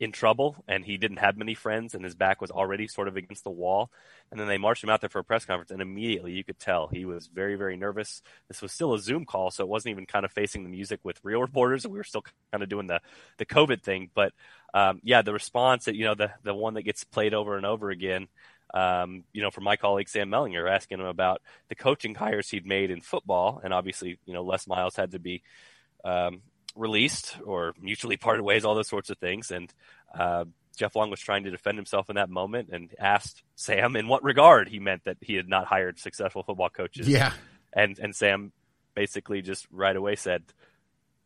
[0.00, 3.16] in trouble and he didn't have many friends and his back was already sort of
[3.16, 3.90] against the wall.
[4.30, 6.58] And then they marched him out there for a press conference and immediately you could
[6.58, 8.20] tell he was very, very nervous.
[8.48, 11.00] This was still a Zoom call, so it wasn't even kind of facing the music
[11.04, 11.86] with real reporters.
[11.86, 13.00] We were still kind of doing the,
[13.38, 14.10] the COVID thing.
[14.14, 14.32] But
[14.72, 17.64] um, yeah, the response that, you know, the, the one that gets played over and
[17.64, 18.26] over again,
[18.72, 22.66] um, you know, from my colleague Sam Mellinger asking him about the coaching hires he'd
[22.66, 23.60] made in football.
[23.62, 25.44] And obviously, you know, Les Miles had to be
[26.04, 26.42] um,
[26.74, 29.50] released or mutually parted ways, all those sorts of things.
[29.50, 29.72] And
[30.18, 30.44] uh,
[30.76, 34.24] Jeff Long was trying to defend himself in that moment and asked Sam in what
[34.24, 37.08] regard he meant that he had not hired successful football coaches.
[37.08, 37.32] Yeah.
[37.72, 38.52] And and Sam
[38.94, 40.42] basically just right away said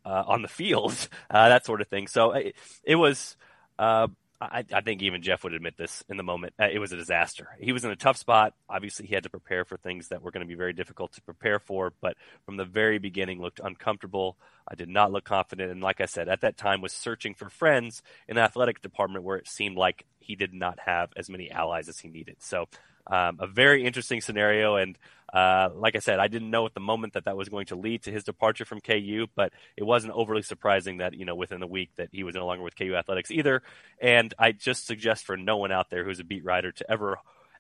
[0.04, 0.92] uh, on the field
[1.30, 2.06] uh, that sort of thing.
[2.06, 3.36] So it, it was
[3.78, 4.08] uh,
[4.40, 6.54] I, I, think even Jeff would admit this in the moment.
[6.60, 7.48] Uh, it was a disaster.
[7.60, 8.54] He was in a tough spot.
[8.68, 11.22] Obviously, he had to prepare for things that were going to be very difficult to
[11.22, 11.92] prepare for.
[12.00, 14.36] But from the very beginning, looked uncomfortable.
[14.68, 17.48] I did not look confident, and like I said, at that time, was searching for
[17.48, 21.50] friends in the athletic department where it seemed like he did not have as many
[21.50, 22.36] allies as he needed.
[22.38, 22.66] So
[23.08, 24.76] um, a very interesting scenario.
[24.76, 24.98] And
[25.32, 27.76] uh, like I said, I didn't know at the moment that that was going to
[27.76, 31.60] lead to his departure from KU, but it wasn't overly surprising that, you know, within
[31.60, 33.62] the week that he was no longer with KU Athletics either.
[34.00, 37.18] And I just suggest for no one out there who's a beat writer to ever,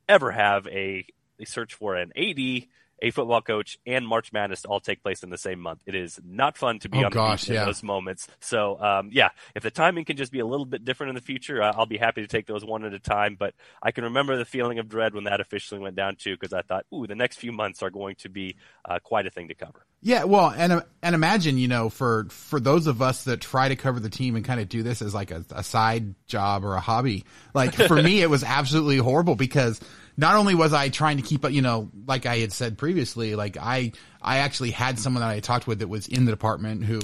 [0.08, 1.04] ever have a,
[1.38, 2.66] a search for an AD
[3.00, 5.80] a football coach, and March Madness all take place in the same month.
[5.86, 8.28] It is not fun to be oh, on the gosh, beach in those moments.
[8.40, 11.20] So, um, yeah, if the timing can just be a little bit different in the
[11.20, 13.36] future, uh, I'll be happy to take those one at a time.
[13.38, 16.52] But I can remember the feeling of dread when that officially went down too, because
[16.52, 19.48] I thought, ooh, the next few months are going to be uh, quite a thing
[19.48, 19.84] to cover.
[20.00, 23.74] Yeah, well, and and imagine you know for for those of us that try to
[23.74, 26.74] cover the team and kind of do this as like a, a side job or
[26.74, 27.24] a hobby.
[27.52, 29.80] Like for me, it was absolutely horrible because
[30.18, 33.36] not only was I trying to keep up, you know, like I had said previously,
[33.36, 36.84] like I, I actually had someone that I talked with that was in the department
[36.84, 37.00] who,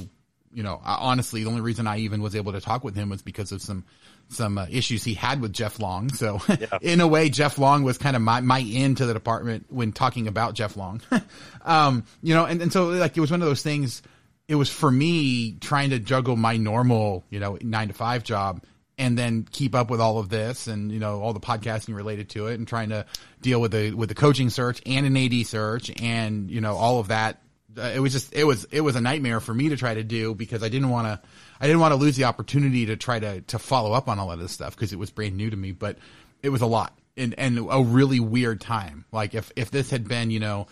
[0.53, 3.23] you know, honestly, the only reason I even was able to talk with him was
[3.23, 3.85] because of some,
[4.31, 6.13] some uh, issues he had with Jeff Long.
[6.13, 6.67] So yeah.
[6.83, 9.93] in a way, Jeff Long was kind of my, my end to the department when
[9.93, 11.01] talking about Jeff Long.
[11.63, 14.03] um, you know, and, and so like it was one of those things,
[14.49, 18.61] it was for me trying to juggle my normal, you know, nine to five job
[18.99, 22.31] and then keep up with all of this and you know all the podcasting related
[22.31, 23.07] to it and trying to
[23.41, 27.01] deal with the with the coaching search and an AD search and you know all
[27.01, 27.41] of that.
[27.77, 30.05] Uh, it was just it was it was a nightmare for me to try to
[30.05, 31.29] do because I didn't want to
[31.61, 34.31] I didn't want to lose the opportunity to try to to follow up on all
[34.31, 35.99] of this stuff because it was brand new to me but
[36.43, 39.05] it was a lot and and a really weird time.
[39.13, 40.67] Like if if this had been you know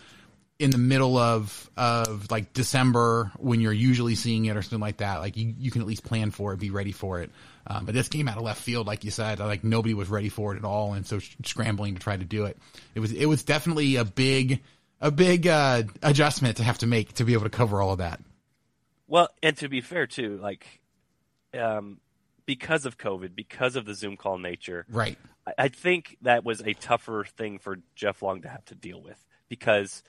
[0.59, 4.99] in the middle of of like December when you're usually seeing it or something like
[4.99, 7.31] that like you you can at least plan for it be ready for it
[7.67, 10.29] um, but this came out of left field, like you said, like nobody was ready
[10.29, 12.59] for it at all, and so scrambling to try to do it.
[12.95, 14.62] It was it was definitely a big
[15.01, 17.99] a big uh, adjustment to have to make to be able to cover all of
[17.99, 18.21] that.
[19.07, 20.81] Well, and to be fair too, like
[21.55, 22.01] um,
[22.47, 25.17] because of COVID, because of the Zoom call nature, right?
[25.47, 29.01] I, I think that was a tougher thing for Jeff Long to have to deal
[29.01, 30.03] with because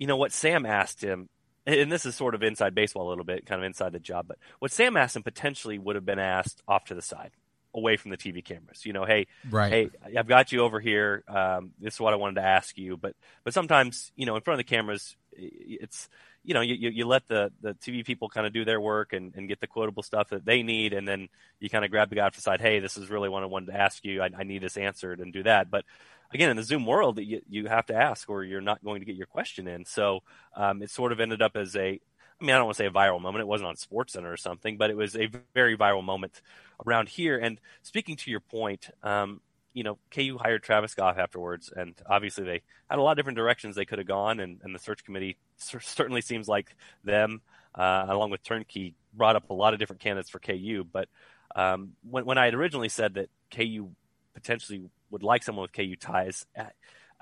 [0.00, 1.28] you know what Sam asked him
[1.66, 4.26] and this is sort of inside baseball a little bit, kind of inside the job,
[4.26, 7.32] but what Sam asked him potentially would have been asked off to the side,
[7.74, 8.84] away from the TV cameras.
[8.84, 9.70] You know, hey, right.
[9.70, 11.22] hey, I've got you over here.
[11.28, 14.42] Um, this is what I wanted to ask you, but but sometimes you know, in
[14.42, 16.08] front of the cameras, it's
[16.42, 19.34] you know, you, you let the, the TV people kind of do their work and,
[19.36, 20.94] and get the quotable stuff that they need.
[20.94, 22.62] And then you kind of grab the guy off the side.
[22.62, 24.22] Hey, this is really what I wanted to ask you.
[24.22, 25.70] I, I need this answered and do that.
[25.70, 25.84] But
[26.32, 29.06] again, in the Zoom world, you, you have to ask or you're not going to
[29.06, 29.84] get your question in.
[29.84, 30.20] So
[30.56, 32.00] um, it sort of ended up as a,
[32.40, 33.42] I mean, I don't want to say a viral moment.
[33.42, 36.40] It wasn't on Sports Center or something, but it was a very viral moment
[36.86, 37.38] around here.
[37.38, 39.40] And speaking to your point, um,
[39.72, 43.36] you know, KU hired Travis Goff afterwards, and obviously they had a lot of different
[43.36, 47.40] directions they could have gone, and, and the search committee certainly seems like them,
[47.74, 50.84] uh, along with Turnkey, brought up a lot of different candidates for KU.
[50.90, 51.08] But
[51.54, 53.90] um, when, when I had originally said that KU
[54.34, 56.46] potentially would like someone with KU ties.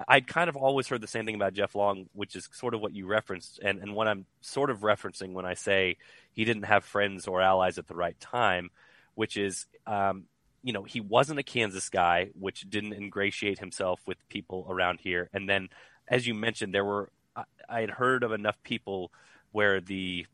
[0.06, 2.80] I'd kind of always heard the same thing about Jeff Long, which is sort of
[2.80, 5.96] what you referenced, and, and what I'm sort of referencing when I say
[6.32, 8.70] he didn't have friends or allies at the right time,
[9.14, 10.24] which is um,
[10.62, 15.30] you know, he wasn't a Kansas guy, which didn't ingratiate himself with people around here.
[15.32, 15.68] And then,
[16.08, 17.10] as you mentioned, there were
[17.68, 19.12] I, had heard of enough people
[19.52, 20.26] where the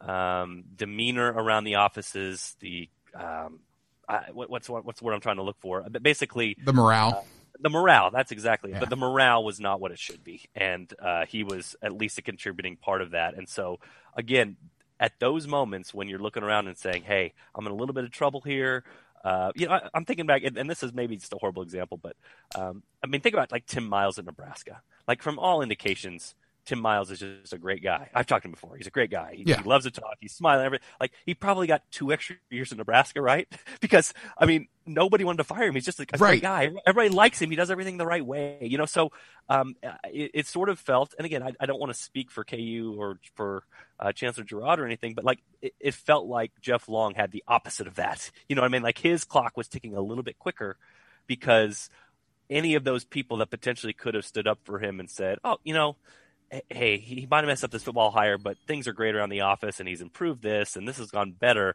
[0.00, 3.60] um, demeanor around the offices, the um,
[4.08, 5.84] I, what, what's what's the word I'm trying to look for?
[5.88, 7.24] But basically, the morale.
[7.24, 7.28] Uh,
[7.60, 8.10] the morale.
[8.10, 8.74] That's exactly it.
[8.74, 8.80] Yeah.
[8.80, 12.18] But the morale was not what it should be, and uh, he was at least
[12.18, 13.34] a contributing part of that.
[13.34, 13.78] And so,
[14.16, 14.56] again,
[14.98, 18.04] at those moments when you're looking around and saying, "Hey, I'm in a little bit
[18.04, 18.84] of trouble here,"
[19.24, 21.62] uh, you know, I, am thinking back, and, and, this is maybe just a horrible
[21.62, 22.14] example, but
[22.54, 24.82] um, I mean, think about like Tim Miles at Nebraska.
[25.08, 26.34] Like from all indications,
[26.64, 28.08] Tim Miles is just a great guy.
[28.14, 28.76] I've talked to him before.
[28.76, 29.34] He's a great guy.
[29.36, 29.62] He, yeah.
[29.62, 30.16] he loves to talk.
[30.20, 30.64] He's smiling.
[30.64, 30.86] Everything.
[30.98, 33.46] Like he probably got two extra years in Nebraska, right?
[33.80, 35.74] because I mean, nobody wanted to fire him.
[35.74, 36.30] He's just a, a right.
[36.30, 36.70] great guy.
[36.86, 37.50] Everybody likes him.
[37.50, 38.86] He does everything the right way, you know.
[38.86, 39.12] So
[39.48, 42.44] um, it, it, sort of felt, and again, I, I don't want to speak for
[42.44, 43.64] KU or for
[44.00, 47.44] uh, Chancellor Girod or anything, but like it, it felt like Jeff Long had the
[47.46, 48.30] opposite of that.
[48.48, 48.82] You know what I mean?
[48.82, 50.76] Like his clock was ticking a little bit quicker
[51.26, 51.88] because
[52.50, 55.58] any of those people that potentially could have stood up for him and said, "Oh,
[55.64, 55.96] you know."
[56.70, 59.42] Hey, he might have messed up this football hire, but things are great around the
[59.42, 61.74] office and he's improved this and this has gone better.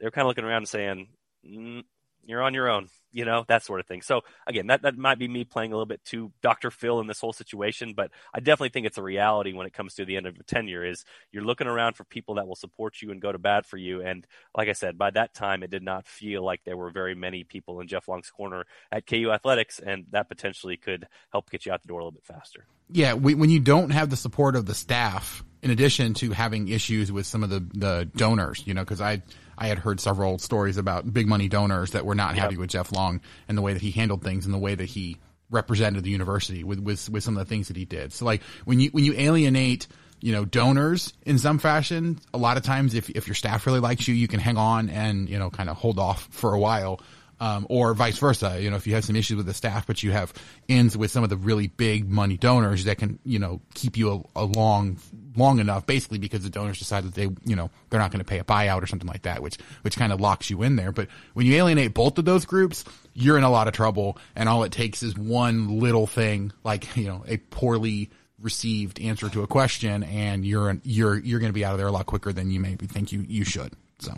[0.00, 1.08] They're kind of looking around and saying,
[1.46, 1.84] mm,
[2.26, 4.02] you're on your own, you know, that sort of thing.
[4.02, 6.70] So again, that, that might be me playing a little bit too Dr.
[6.70, 9.94] Phil in this whole situation, but I definitely think it's a reality when it comes
[9.94, 13.00] to the end of a tenure is you're looking around for people that will support
[13.00, 14.02] you and go to bat for you.
[14.02, 17.14] And like I said, by that time, it did not feel like there were very
[17.14, 19.78] many people in Jeff Long's corner at KU athletics.
[19.78, 22.66] And that potentially could help get you out the door a little bit faster.
[22.90, 23.14] Yeah.
[23.14, 27.10] We, when you don't have the support of the staff, in addition to having issues
[27.10, 29.22] with some of the, the donors, you know, cause I,
[29.58, 32.42] I had heard several stories about big money donors that were not Yep.
[32.42, 34.86] happy with Jeff Long and the way that he handled things and the way that
[34.86, 35.18] he
[35.50, 38.12] represented the university with, with, with some of the things that he did.
[38.12, 39.86] So like when you, when you alienate,
[40.20, 43.80] you know, donors in some fashion, a lot of times if, if your staff really
[43.80, 46.58] likes you, you can hang on and, you know, kind of hold off for a
[46.58, 47.00] while.
[47.44, 50.02] Um, or vice versa, you know, if you have some issues with the staff, but
[50.02, 50.32] you have
[50.66, 54.24] ends with some of the really big money donors that can, you know, keep you
[54.34, 54.96] a, a long,
[55.36, 58.24] long enough, basically because the donors decide that they, you know, they're not going to
[58.24, 60.90] pay a buyout or something like that, which, which kind of locks you in there.
[60.90, 64.16] But when you alienate both of those groups, you're in a lot of trouble.
[64.34, 68.08] And all it takes is one little thing, like, you know, a poorly
[68.40, 71.88] received answer to a question and you're, you're, you're going to be out of there
[71.88, 73.74] a lot quicker than you maybe think you, you should.
[73.98, 74.14] So.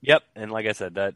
[0.00, 1.14] Yep, and like I said, that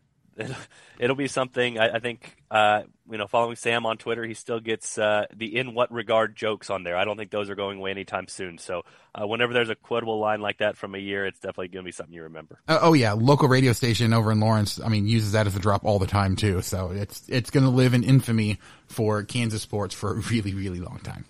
[0.99, 1.79] it'll be something.
[1.79, 5.57] I, I think uh, you know, following Sam on Twitter, he still gets uh, the
[5.59, 6.97] "in what regard" jokes on there.
[6.97, 8.59] I don't think those are going away anytime soon.
[8.59, 8.83] So
[9.15, 11.89] uh, whenever there's a quotable line like that from a year, it's definitely going to
[11.89, 12.59] be something you remember.
[12.69, 14.81] Uh, oh yeah, local radio station over in Lawrence.
[14.81, 16.63] I mean, uses that as a drop all the time too.
[16.63, 20.81] So it's it's going to live in infamy for Kansas sports for a really really
[20.81, 21.25] long time.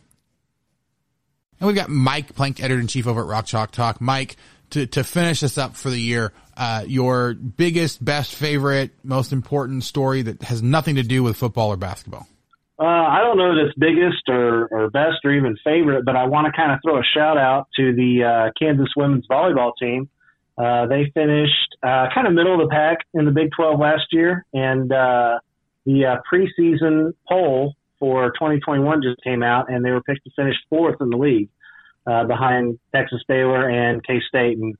[1.60, 4.00] And we've got Mike Plank, editor in chief over at Rock Chalk Talk.
[4.00, 4.34] Mike,
[4.72, 9.84] to to finish us up for the year, uh, your biggest, best, favorite, most important
[9.84, 12.26] story that has nothing to do with football or basketball.
[12.78, 16.24] Uh, I don't know that it's biggest or, or best or even favorite, but I
[16.26, 20.08] want to kind of throw a shout out to the uh, Kansas women's volleyball team.
[20.58, 24.06] Uh, they finished uh, kind of middle of the pack in the Big 12 last
[24.10, 25.38] year, and uh,
[25.86, 30.56] the uh, preseason poll for 2021 just came out, and they were picked to finish
[30.68, 31.50] fourth in the league
[32.06, 34.58] uh, behind Texas Baylor and K State.
[34.58, 34.74] And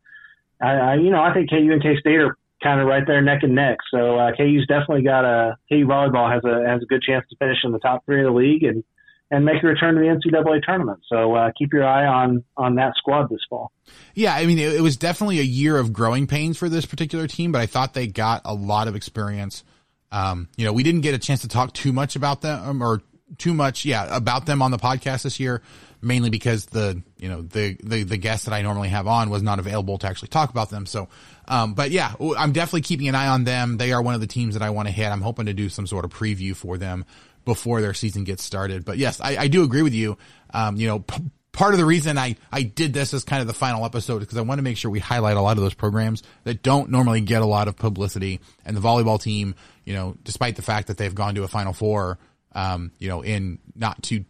[0.60, 3.20] I, I, you know, I think KU and K State are kind of right there
[3.20, 3.78] neck and neck.
[3.92, 7.36] So uh, KU's definitely got a KU volleyball has a has a good chance to
[7.36, 8.84] finish in the top three of the league and
[9.30, 11.00] and make a return to the NCAA tournament.
[11.08, 13.72] So uh, keep your eye on on that squad this fall.
[14.14, 17.26] Yeah, I mean, it, it was definitely a year of growing pains for this particular
[17.26, 19.64] team, but I thought they got a lot of experience.
[20.12, 23.00] Um, you know, we didn't get a chance to talk too much about them or
[23.38, 25.62] too much, yeah, about them on the podcast this year,
[26.02, 29.42] mainly because the, you know, the, the, the guest that I normally have on was
[29.42, 30.84] not available to actually talk about them.
[30.84, 31.08] So,
[31.48, 33.76] um, but yeah, I'm definitely keeping an eye on them.
[33.76, 35.06] They are one of the teams that I want to hit.
[35.06, 37.04] I'm hoping to do some sort of preview for them
[37.44, 38.84] before their season gets started.
[38.84, 40.18] But yes, I, I do agree with you.
[40.52, 43.46] Um, you know, p- part of the reason I, I did this as kind of
[43.46, 45.74] the final episode because I want to make sure we highlight a lot of those
[45.74, 48.40] programs that don't normally get a lot of publicity.
[48.64, 51.72] And the volleyball team, you know, despite the fact that they've gone to a final
[51.72, 52.18] four,
[52.54, 54.24] um, you know, in not too,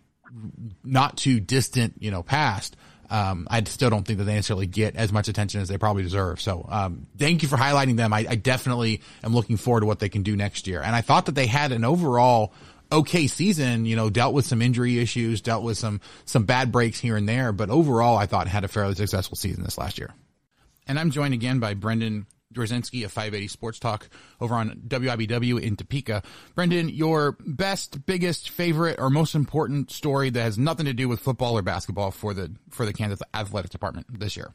[0.83, 2.77] not too distant, you know, past,
[3.11, 6.03] um, I still don't think that they necessarily get as much attention as they probably
[6.03, 6.41] deserve.
[6.41, 8.13] So, um, thank you for highlighting them.
[8.13, 10.81] I, I definitely am looking forward to what they can do next year.
[10.81, 12.55] And I thought that they had an overall
[12.91, 16.99] okay season, you know, dealt with some injury issues, dealt with some, some bad breaks
[16.99, 20.11] here and there, but overall I thought had a fairly successful season this last year.
[20.87, 24.09] And I'm joined again by Brendan Dzwierzynski of 580 Sports Talk
[24.41, 26.23] over on WIBW in Topeka.
[26.55, 31.21] Brendan, your best, biggest, favorite, or most important story that has nothing to do with
[31.21, 34.53] football or basketball for the for the Kansas Athletic Department this year.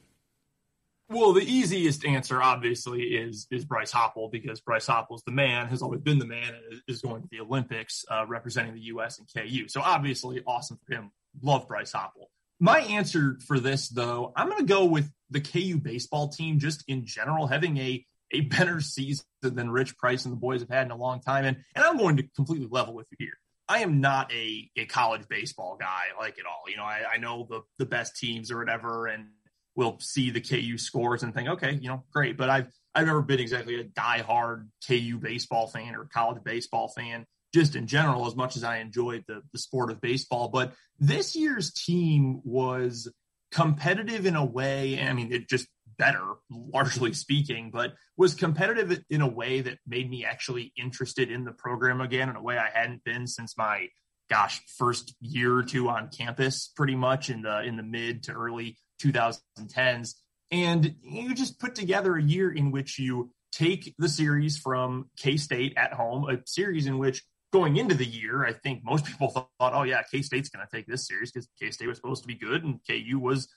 [1.10, 5.82] Well, the easiest answer, obviously, is is Bryce Hoppel because Bryce Hoppel's the man, has
[5.82, 9.20] always been the man, and is going to the Olympics uh, representing the U.S.
[9.20, 9.70] and KU.
[9.70, 11.12] So obviously, awesome for him.
[11.42, 12.28] Love Bryce Hoppel.
[12.60, 16.84] My answer for this, though, I'm going to go with the KU baseball team, just
[16.88, 20.86] in general, having a a better season than Ritch Price and the boys have had
[20.86, 21.46] in a long time.
[21.46, 23.38] And and I'm going to completely level with you here.
[23.70, 26.64] I am not a, a college baseball guy like at all.
[26.70, 29.28] You know, I, I know the the best teams or whatever, and
[29.76, 32.38] we'll see the KU scores and think, okay, you know, great.
[32.38, 37.26] But I've I've never been exactly a diehard KU baseball fan or college baseball fan,
[37.54, 40.50] just in general, as much as I enjoyed the the sport of baseball.
[40.50, 43.12] But this year's team was
[43.52, 45.02] competitive in a way.
[45.02, 45.68] I mean, it just
[45.98, 51.44] better, largely speaking, but was competitive in a way that made me actually interested in
[51.44, 53.88] the program again in a way I hadn't been since my
[54.30, 58.34] gosh first year or two on campus pretty much in the in the mid to
[58.34, 60.16] early 2010s.
[60.52, 65.38] And you just put together a year in which you take the series from K
[65.38, 69.30] State at home, a series in which going into the year, I think most people
[69.30, 72.24] thought, oh, yeah, K State's going to take this series because K State was supposed
[72.24, 73.48] to be good and KU was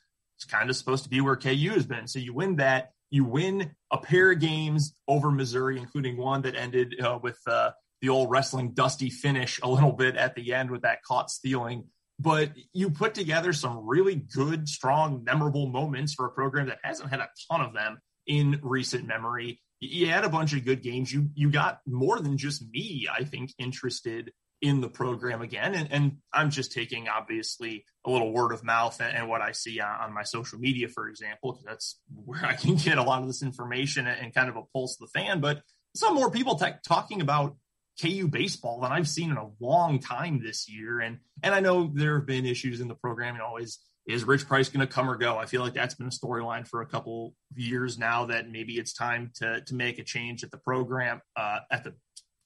[0.48, 2.06] kind of supposed to be where KU has been.
[2.06, 2.92] So you win that.
[3.10, 7.72] You win a pair of games over Missouri, including one that ended uh, with uh,
[8.00, 11.88] the old wrestling dusty finish a little bit at the end with that caught stealing
[12.20, 17.08] but you put together some really good, strong, memorable moments for a program that hasn't
[17.08, 19.62] had a ton of them in recent memory.
[19.80, 21.12] You had a bunch of good games.
[21.12, 25.74] You you got more than just me, I think, interested in the program again.
[25.74, 29.52] And, and I'm just taking obviously a little word of mouth and, and what I
[29.52, 33.02] see on, on, my social media, for example, because that's where I can get a
[33.02, 35.40] lot of this information and, and kind of a pulse of the fan.
[35.40, 35.62] But
[35.96, 37.56] some more people t- talking about
[38.00, 41.00] KU baseball than I've seen in a long time this year.
[41.00, 43.34] And and I know there have been issues in the program.
[43.34, 45.36] You know, is is Ritch Price going to come or go?
[45.36, 48.26] I feel like that's been a storyline for a couple years now.
[48.26, 51.94] That maybe it's time to to make a change at the program uh, at the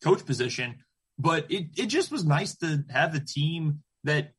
[0.03, 0.77] coach position.
[1.19, 4.33] But it it just was nice to have a team that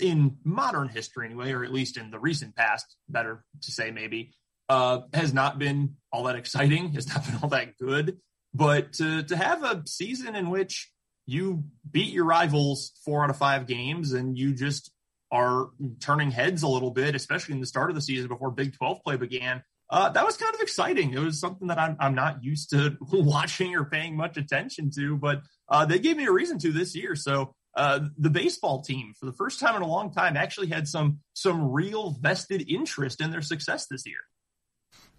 [0.00, 4.32] in modern history anyway, or at least in the recent past, better to say maybe,
[4.68, 8.18] uh, has not been all that exciting, has not been all that good.
[8.52, 10.90] But to, to have a season in which
[11.26, 14.90] you beat your rivals four out of five games and you just
[15.34, 18.76] are turning heads a little bit, especially in the start of the season before Big
[18.76, 21.12] 12 play began, uh, that was kind of exciting.
[21.12, 25.16] It was something that I'm, I'm not used to watching or paying much attention to,
[25.16, 27.16] but uh, they gave me a reason to this year.
[27.16, 30.86] So uh, the baseball team, for the first time in a long time, actually had
[30.86, 34.20] some some real vested interest in their success this year.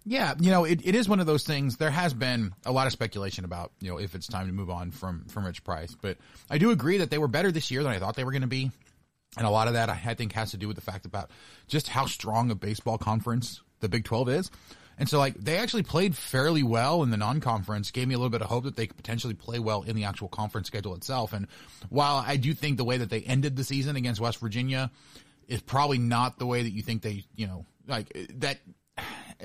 [0.08, 1.76] Yeah, you know, it, it is one of those things.
[1.76, 4.70] There has been a lot of speculation about, you know, if it's time to move
[4.70, 5.96] on from, from Ritch Price.
[6.00, 6.16] But
[6.48, 8.42] I do agree that they were better this year than I thought they were going
[8.42, 8.70] to be.
[9.36, 11.30] And a lot of that I think has to do with the fact about
[11.68, 14.50] just how strong a baseball conference the Big 12 is.
[14.98, 18.30] And so like they actually played fairly well in the non-conference, gave me a little
[18.30, 21.32] bit of hope that they could potentially play well in the actual conference schedule itself.
[21.32, 21.48] And
[21.90, 24.90] while I do think the way that they ended the season against West Virginia
[25.48, 28.58] is probably not the way that you think they, you know, like that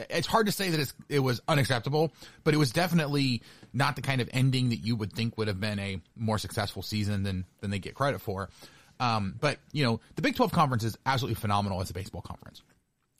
[0.09, 2.13] it's hard to say that it was unacceptable,
[2.45, 3.41] but it was definitely
[3.73, 6.81] not the kind of ending that you would think would have been a more successful
[6.81, 8.49] season than, than they get credit for.
[9.01, 12.61] Um, but you know, the Big 12 conference is absolutely phenomenal as a baseball conference.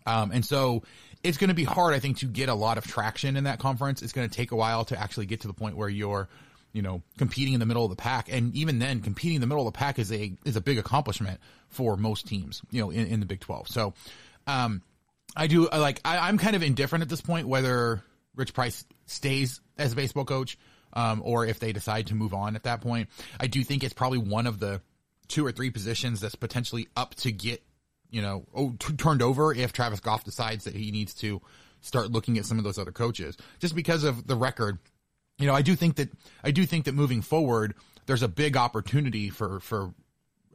[0.06, 0.84] Um, and so
[1.24, 3.60] it's going to be hard, I think, to get a lot of traction in that
[3.60, 4.02] conference.
[4.02, 6.30] It's going to take a while to actually get to the point where you're,
[6.72, 8.32] you know, competing in the middle of the pack.
[8.32, 10.78] And even then, competing in the middle of the pack is a, is a big
[10.78, 13.68] accomplishment for most teams, you know, in, in the Big 12.
[13.68, 13.94] So,
[14.48, 14.84] um,
[15.36, 18.04] I do like I, am kind of indifferent at this point whether
[18.36, 20.58] Ritch Price stays as a baseball coach
[20.94, 23.10] um, or if they decide to move on at that point.
[23.40, 24.82] I do think it's probably one of the
[25.32, 27.64] two or three positions that's potentially up to get
[28.10, 31.42] you know oh, t- turned over if Travis Goff decides that he needs to
[31.82, 34.78] start looking at some of those other coaches just because of the record.
[35.40, 36.10] You know, I do think that
[36.44, 37.74] I do think that moving forward,
[38.06, 39.94] there's a big opportunity for for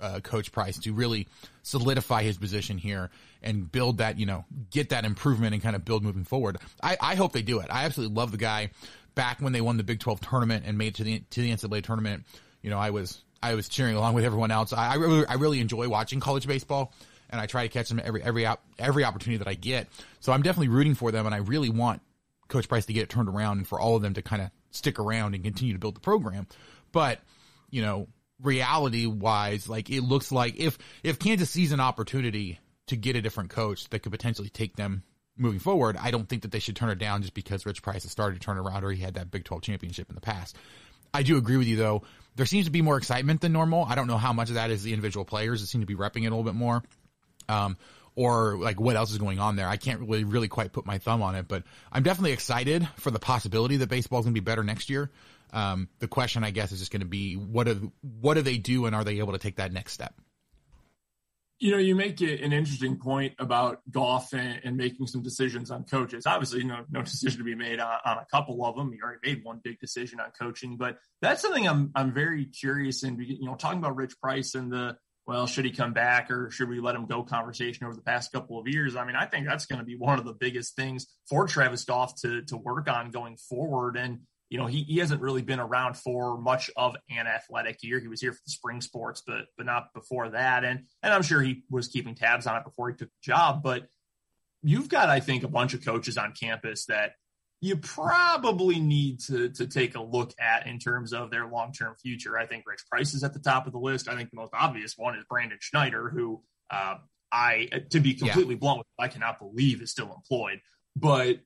[0.01, 1.27] uh, Coach Price to really
[1.63, 3.11] solidify his position here
[3.43, 6.59] and build that, you know, get that improvement and kind of build moving forward.
[6.83, 7.69] I, I hope they do it.
[7.71, 8.71] I absolutely love the guy.
[9.15, 11.51] Back when they won the Big 12 tournament and made it to the to the
[11.51, 12.25] NCAA tournament,
[12.61, 14.73] you know, I was I was cheering along with everyone else.
[14.73, 16.93] I, I really I really enjoy watching college baseball,
[17.31, 18.47] and I try to catch them every every
[18.79, 19.89] every opportunity that I get.
[20.21, 22.03] So I'm definitely rooting for them, and I really want
[22.49, 24.51] Coach Price to get it turned around and for all of them to kind of
[24.71, 26.47] stick around and continue to build the program.
[26.93, 27.21] But
[27.71, 28.09] you know,
[28.43, 33.23] reality wise, like it looks like if if Kansas sees an opportunity to get a
[33.23, 35.03] different coach that could potentially take them
[35.37, 38.05] moving forward, I don't think that they should turn it down just because Ritch Price
[38.05, 40.57] has started to turn around or he had that Big 12 championship in the past.
[41.13, 42.03] I do agree with you though.
[42.37, 43.85] There seems to be more excitement than normal.
[43.85, 45.97] I don't know how much of that is the individual players that seem to be
[45.97, 46.83] repping it a little bit more.
[47.49, 47.77] Um,
[48.17, 49.69] or like what else is going on there.
[49.69, 51.63] I can't really really quite put my thumb on it, but
[51.93, 55.11] I'm definitely excited for the possibility that baseball is going to be better next year.
[55.53, 58.59] Um, the question, I guess, is just going to be what do what do they
[58.59, 60.15] do, and are they able to take that next step?
[61.59, 65.85] You know, you make an interesting point about Goff and, and, making some decisions on
[65.85, 66.27] coaches.
[66.27, 68.93] Obviously, know, no decision to be made on, on, a couple of them.
[68.93, 73.03] You already made one big decision on coaching, but that's something I'm I'm very curious
[73.05, 73.19] in.
[73.19, 74.97] You know, talking about Ritch Price and the
[75.27, 78.31] well, should he come back or should we let him go conversation over the past
[78.31, 78.95] couple of years?
[78.95, 81.85] I mean, I think that's going to be one of the biggest things for Travis
[81.85, 83.97] Goff to to work on going forward.
[83.97, 87.99] And you know, he, he hasn't really been around for much of an athletic year.
[87.99, 90.65] He was here for the spring sports, but but not before that.
[90.65, 93.63] And and I'm sure he was keeping tabs on it before he took the job.
[93.63, 93.89] But
[94.63, 97.13] you've got, I think, a bunch of coaches on campus that
[97.61, 101.97] you probably need to to take a look at in terms of their long term
[102.01, 102.39] future.
[102.39, 104.09] I think Ritch Price is at the top of the list.
[104.09, 106.97] I think the most obvious one is Brandon Schneider, who uh,
[107.33, 108.61] I, to be completely yeah.
[108.61, 110.61] blunt, I cannot believe is still employed
[110.97, 111.37] but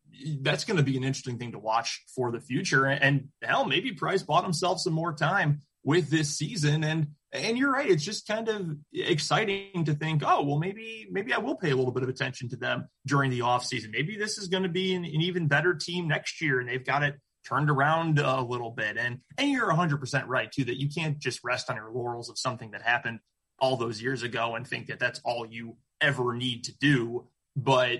[0.40, 2.86] that's going to be an interesting thing to watch for the future.
[2.86, 6.84] And hell, maybe Price bought himself some more time with this season.
[6.84, 11.32] And and you're right, it's just kind of exciting to think, oh, well, maybe maybe
[11.32, 13.90] I will pay a little bit of attention to them during the offseason.
[13.92, 16.84] Maybe this is going to be an, an even better team next year, and they've
[16.84, 17.16] got it
[17.48, 18.96] turned around a little bit.
[18.96, 22.38] And and you're 100% right too that you can't just rest on your laurels of
[22.38, 23.20] something that happened
[23.58, 27.28] all those years ago and think that that's all you ever need to do.
[27.56, 27.98] But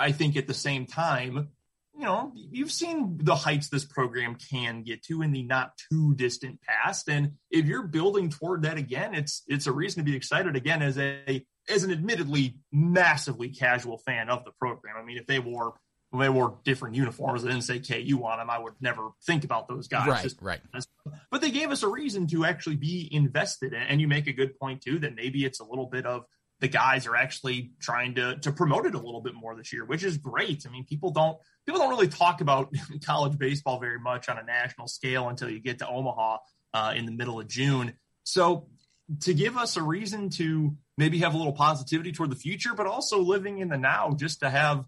[0.00, 1.50] I think at the same time,
[1.94, 6.14] you know, you've seen the heights this program can get to in the not too
[6.14, 7.08] distant past.
[7.08, 10.80] And if you're building toward that again, it's it's a reason to be excited again
[10.80, 14.96] as a as an admittedly massively casual fan of the program.
[14.98, 15.74] I mean, if they wore
[16.12, 19.44] if they wore different uniforms that didn't say KU on them, I would never think
[19.44, 20.08] about those guys.
[20.08, 20.60] Right, Just, right.
[21.30, 23.74] But they gave us a reason to actually be invested.
[23.74, 26.24] And you make a good point too that maybe it's a little bit of
[26.60, 29.84] the guys are actually trying to to promote it a little bit more this year,
[29.84, 30.64] which is great.
[30.66, 32.72] I mean, people don't people don't really talk about
[33.04, 36.38] college baseball very much on a national scale until you get to Omaha
[36.74, 37.94] uh, in the middle of June.
[38.24, 38.68] So
[39.20, 42.86] to give us a reason to maybe have a little positivity toward the future, but
[42.86, 44.84] also living in the now, just to have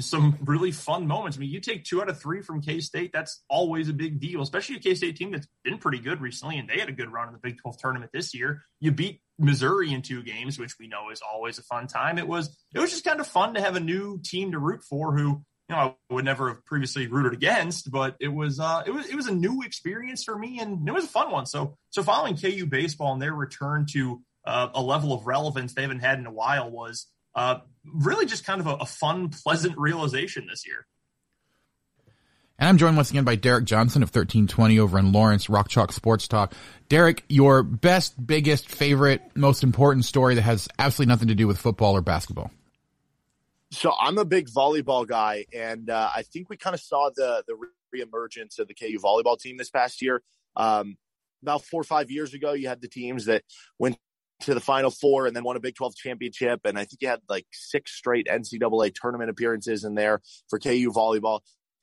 [0.00, 1.36] some really fun moments.
[1.36, 4.20] I mean, you take two out of three from K State, that's always a big
[4.20, 6.92] deal, especially a K State team that's been pretty good recently, and they had a
[6.92, 8.62] good run in the Big 12 tournament this year.
[8.80, 12.18] You beat Missouri in two games, which we know is always a fun time.
[12.18, 14.82] It was it was just kind of fun to have a new team to root
[14.82, 18.82] for who you know I would never have previously rooted against, but it was uh
[18.86, 21.46] it was it was a new experience for me and it was a fun one.
[21.46, 25.82] So so following KU baseball and their return to uh, a level of relevance they
[25.82, 29.76] haven't had in a while was uh, really just kind of a, a fun, pleasant
[29.78, 30.86] realization this year.
[32.58, 35.90] And I'm joined once again by Derek Johnson of 1320 over in Lawrence, Rock Chalk
[35.90, 36.54] Sports Talk.
[36.88, 41.58] Derek, your best, biggest, favorite, most important story that has absolutely nothing to do with
[41.58, 42.52] football or basketball.
[43.72, 47.42] So I'm a big volleyball guy, and uh, I think we kind of saw the
[47.48, 47.56] the
[47.94, 50.22] reemergence of the KU volleyball team this past year.
[50.54, 50.96] Um,
[51.42, 53.42] about four or five years ago, you had the teams that
[53.80, 53.98] went
[54.40, 56.60] to the Final Four and then won a Big 12 championship.
[56.64, 60.90] And I think you had like six straight NCAA tournament appearances in there for KU
[60.90, 61.40] volleyball.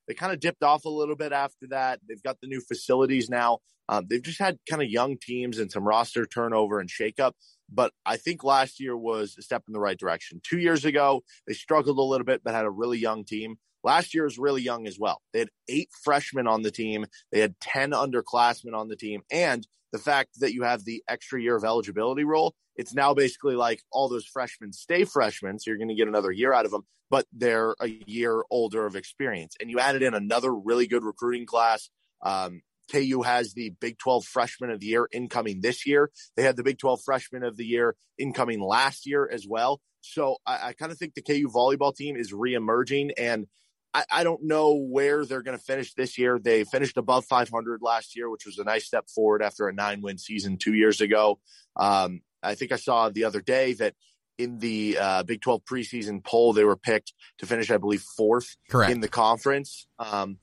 [0.07, 1.99] They kind of dipped off a little bit after that.
[2.07, 3.59] They've got the new facilities now.
[3.87, 7.33] Um, they've just had kind of young teams and some roster turnover and shakeup.
[7.69, 10.41] But I think last year was a step in the right direction.
[10.43, 13.57] Two years ago, they struggled a little bit, but had a really young team.
[13.83, 15.21] Last year was really young as well.
[15.33, 17.05] They had eight freshmen on the team.
[17.31, 19.21] They had 10 underclassmen on the team.
[19.31, 23.55] And the fact that you have the extra year of eligibility rule, it's now basically
[23.55, 25.59] like all those freshmen stay freshmen.
[25.59, 28.85] So you're going to get another year out of them, but they're a year older
[28.85, 29.55] of experience.
[29.59, 31.89] And you added in another really good recruiting class.
[32.23, 32.61] Um,
[32.91, 36.11] KU has the Big 12 freshman of the year incoming this year.
[36.35, 39.81] They had the Big 12 freshman of the year incoming last year as well.
[40.01, 43.47] So I, I kind of think the KU volleyball team is reemerging and
[43.93, 46.39] I, I don't know where they're going to finish this year.
[46.39, 50.01] They finished above 500 last year, which was a nice step forward after a nine
[50.01, 51.39] win season two years ago.
[51.75, 53.95] Um, I think I saw the other day that
[54.37, 58.55] in the uh, Big 12 preseason poll, they were picked to finish, I believe, fourth
[58.69, 58.91] Correct.
[58.91, 59.87] in the conference.
[59.99, 60.37] Um,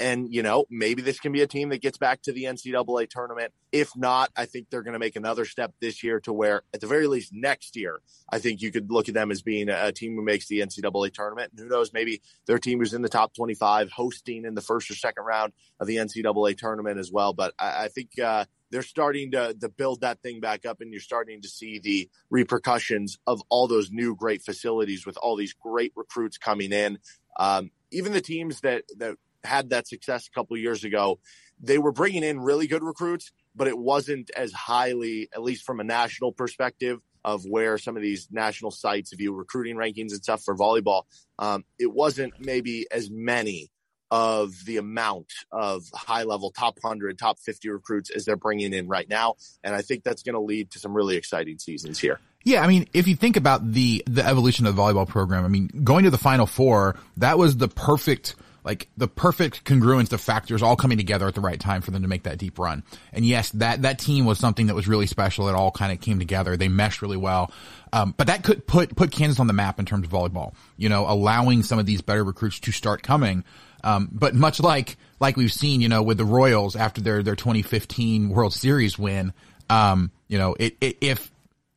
[0.00, 3.08] and, you know, maybe this can be a team that gets back to the NCAA
[3.10, 3.52] tournament.
[3.72, 6.80] If not, I think they're going to make another step this year to where, at
[6.80, 9.92] the very least, next year, I think you could look at them as being a,
[9.92, 11.52] team who makes the NCAA tournament.
[11.52, 14.90] And who knows, maybe their team who's in the top 25 hosting in the first
[14.90, 17.32] or second round of the NCAA tournament as well.
[17.32, 20.92] But I, I think, uh, they're starting to, to build that thing back up and
[20.92, 25.54] you're starting to see the repercussions of all those new great facilities with all these
[25.54, 26.98] great recruits coming in
[27.38, 31.18] um, even the teams that that had that success a couple years ago,
[31.60, 35.80] they were bringing in really good recruits, but it wasn't as highly, at least from
[35.80, 40.42] a national perspective, of where some of these national sites view recruiting rankings and stuff
[40.42, 41.02] for volleyball,
[41.38, 43.70] um, it wasn't maybe as many
[44.10, 48.88] of the amount of high level top 100 top 50 recruits as they're bringing in
[48.88, 49.34] right now.
[49.62, 52.18] And i think that's going to lead to some really exciting seasons here.
[52.44, 55.48] Yeah, I mean, if you think about the the evolution of the volleyball program, I
[55.48, 58.36] mean, going to the Final Four, that was the perfect
[58.68, 62.02] like the perfect congruence of factors all coming together at the right time for them
[62.02, 62.82] to make that deep run.
[63.14, 65.48] And yes, that that team was something that was really special.
[65.48, 66.54] It all kind of came together.
[66.54, 67.50] They meshed really well.
[67.94, 70.52] Um, but that could put put Kansas on the map in terms of volleyball.
[70.76, 73.42] You know, allowing some of these better recruits to start coming.
[73.82, 77.36] Um, but much like like we've seen, you know, with the Royals after their their
[77.36, 79.32] 2015 World Series win,
[79.70, 81.30] um, you know, it, it, if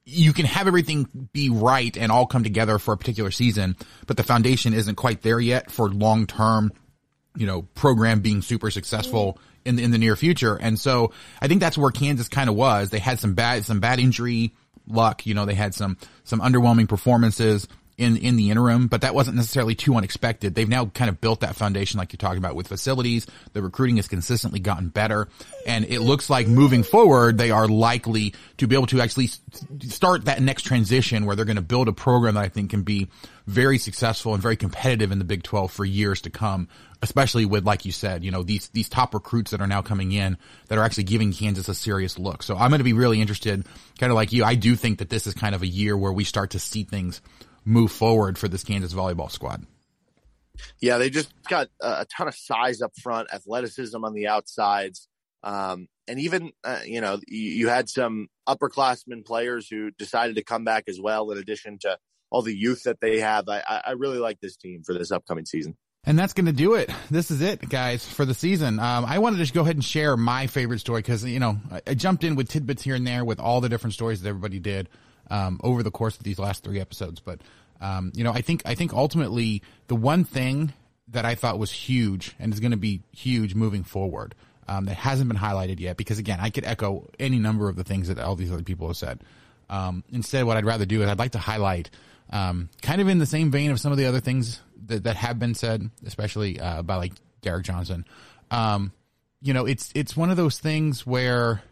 [0.06, 3.76] you can have everything be right and all come together for a particular season,
[4.08, 6.74] but the foundation isn't quite there yet for long term,
[7.36, 9.70] you know, program being super successful mm-hmm.
[9.70, 10.56] in the, in the near future.
[10.56, 11.12] And so
[11.42, 12.90] I think that's where Kansas kind of was.
[12.90, 14.54] They had some bad, some bad injury
[14.88, 15.26] luck.
[15.26, 17.68] You know, they had some, some underwhelming performances
[17.98, 20.56] in in the interim, but that wasn't necessarily too unexpected.
[20.56, 23.28] They've now kind of built that foundation, like you're talking about, with facilities.
[23.54, 25.28] The recruiting has consistently gotten better,
[25.68, 29.30] and it looks like moving forward, they are likely to be able to actually
[29.82, 32.84] start that next transition where they're going to build a program that I think can
[32.84, 33.10] be
[33.48, 36.68] very successful and very competitive in the Big 12 for years to come.
[37.04, 40.12] Especially with, like you said, you know, these, these top recruits that are now coming
[40.12, 40.38] in
[40.68, 42.44] that are actually giving Kansas a serious look.
[42.44, 43.66] So I'm going to be really interested,
[43.98, 44.44] kind of like you.
[44.44, 46.84] I do think that this is kind of a year where we start to see
[46.84, 47.20] things
[47.66, 49.66] move forward for this Kansas volleyball squad.
[50.80, 55.08] Yeah, they just got a ton of size up front, athleticism on the outsides,
[55.44, 60.44] um, and even uh, you know you, you, had some upperclassmen players who decided to
[60.44, 61.32] come back as well.
[61.32, 61.98] In addition to
[62.30, 65.46] all the youth that they have, I, I really like this team for this upcoming
[65.46, 65.76] season.
[66.04, 66.90] And that's going to do it.
[67.12, 68.80] This is it, guys, for the season.
[68.80, 71.58] Um, I wanted to just go ahead and share my favorite story because, you know,
[71.72, 74.30] I, I jumped in with tidbits here and there with all the different stories that
[74.30, 74.90] everybody did
[75.32, 77.20] um, over the course of these last three episodes.
[77.20, 77.42] But
[77.80, 80.74] um, you know, I think I think ultimately the one thing
[81.08, 84.36] that I thought was huge and is going to be huge moving forward
[84.68, 87.84] um, that hasn't been highlighted yet, because again, I could echo any number of the
[87.84, 89.24] things that all these other people have said.
[89.70, 91.90] Um, instead, what I'd rather do is I'd like to highlight,
[92.30, 95.16] um, kind of in the same vein of some of the other things that, that
[95.16, 98.06] have been said, especially uh, by like Derek Johnson.
[98.52, 98.92] Um,
[99.42, 101.64] you know, it's it's one of those things where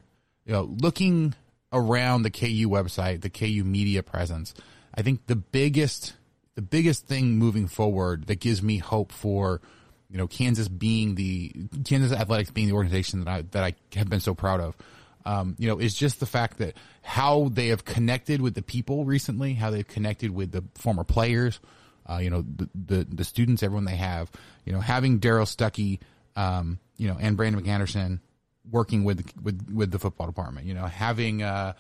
[0.45, 1.35] you know, looking
[1.71, 4.53] around the KU website, the KU media presence,
[4.93, 6.13] I think the biggest
[6.55, 9.61] the biggest thing moving forward that gives me hope for
[10.09, 11.53] you know Kansas being the
[11.85, 14.75] Kansas Athletics being the organization that I that I have been so proud of.
[15.25, 19.03] Um, you know, is just the fact that how they have connected with the people
[19.03, 21.59] recently, how they've connected with the former players,
[22.09, 24.31] uh, you know, the, the, the students, everyone they have,
[24.65, 25.99] you know, having Darrell Stuckey,
[26.37, 28.21] um, you know, and Brandon McAnderson
[28.71, 31.73] working with with with the football department, you know, having uh,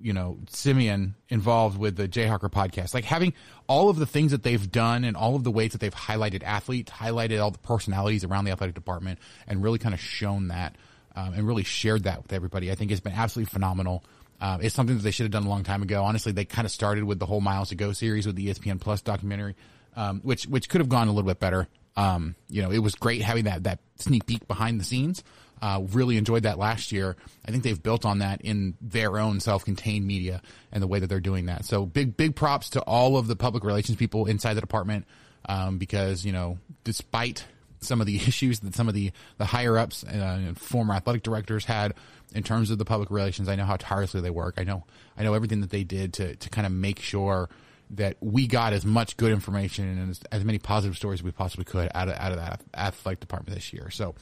[0.00, 3.32] you know Simeon involved with the Jayhawker podcast, like having
[3.66, 6.42] all of the things that they've done and all of the ways that they've highlighted
[6.42, 10.76] athletes, highlighted all the personalities around the athletic department, and really kind of shown that
[11.16, 12.70] um, and really shared that with everybody.
[12.70, 14.04] I think it's been absolutely phenomenal.
[14.40, 16.04] Uh, it's something that they should have done a long time ago.
[16.04, 18.80] Honestly, they kind of started with the whole Miles to Go series with the ESPN
[18.80, 19.54] Plus documentary,
[19.96, 21.68] um, which which could have gone a little bit better.
[21.96, 25.22] Um, you know, it was great having that that sneak peek behind the scenes.
[25.62, 27.16] Uh, really enjoyed that last year.
[27.46, 31.06] I think they've built on that in their own self-contained media and the way that
[31.06, 31.64] they're doing that.
[31.64, 35.06] So big, big props to all of the public relations people inside the department
[35.46, 37.44] um, because you know, despite
[37.80, 41.22] some of the issues that some of the the higher ups uh, and former athletic
[41.22, 41.94] directors had
[42.34, 44.54] in terms of the public relations, I know how tirelessly they work.
[44.58, 44.84] I know
[45.16, 47.48] I know everything that they did to to kind of make sure
[47.90, 51.30] that we got as much good information and as, as many positive stories as we
[51.30, 53.90] possibly could out of out of that athletic department this year.
[53.90, 54.14] So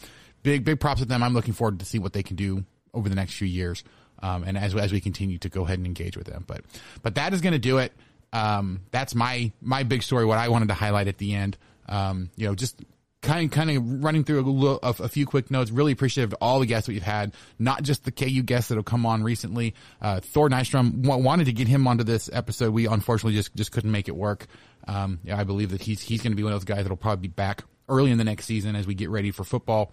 [0.43, 1.23] big big props to them.
[1.23, 2.65] I'm looking forward to see what they can do
[2.95, 3.85] over the next few years,
[4.23, 6.45] um, and as as we continue to go ahead and engage with them.
[6.47, 6.63] But
[7.03, 7.93] but that is going to do it.
[8.33, 10.25] Um, that's my my big story.
[10.25, 11.57] What I wanted to highlight at the end.
[11.89, 12.81] Um, you know, just
[13.23, 15.71] kind kind of running through a, little, a, a, few quick notes.
[15.71, 18.77] Really appreciative of all the guests that we've had, not just the KU guests that
[18.77, 19.75] have come on recently.
[20.01, 22.73] Uh, Thor Nystrom w- wanted to get him onto this episode.
[22.73, 24.47] We unfortunately just just couldn't make it work.
[24.87, 26.97] Um, yeah, I believe that he's he's going to be one of those guys that'll
[26.97, 29.93] probably be back early in the next season as we get ready for football.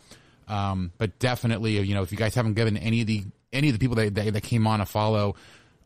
[0.50, 3.24] Um, but definitely, you know, if you guys haven't given any of the
[3.54, 5.36] any of the people that that, that came on a follow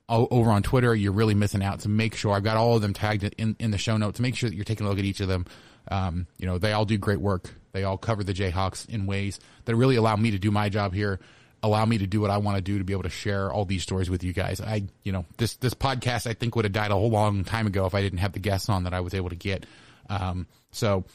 [0.10, 1.82] over on Twitter, you're really missing out.
[1.82, 4.20] So make sure I've got all of them tagged in in the show notes.
[4.20, 5.46] Make sure that you're taking a look at each of them.
[5.90, 7.54] Um, you know, they all do great work.
[7.74, 10.94] They all cover the Jayhawks in ways that really allow me to do my job
[10.94, 11.20] here,
[11.62, 13.66] allow me to do what I want to do to be able to share all
[13.66, 14.62] these stories with you guys.
[14.62, 17.68] I, you know, this this podcast I think would have died a whole long time
[17.68, 19.66] ago if I didn't have the guests on that I was able to get.
[20.10, 21.06] Um, so,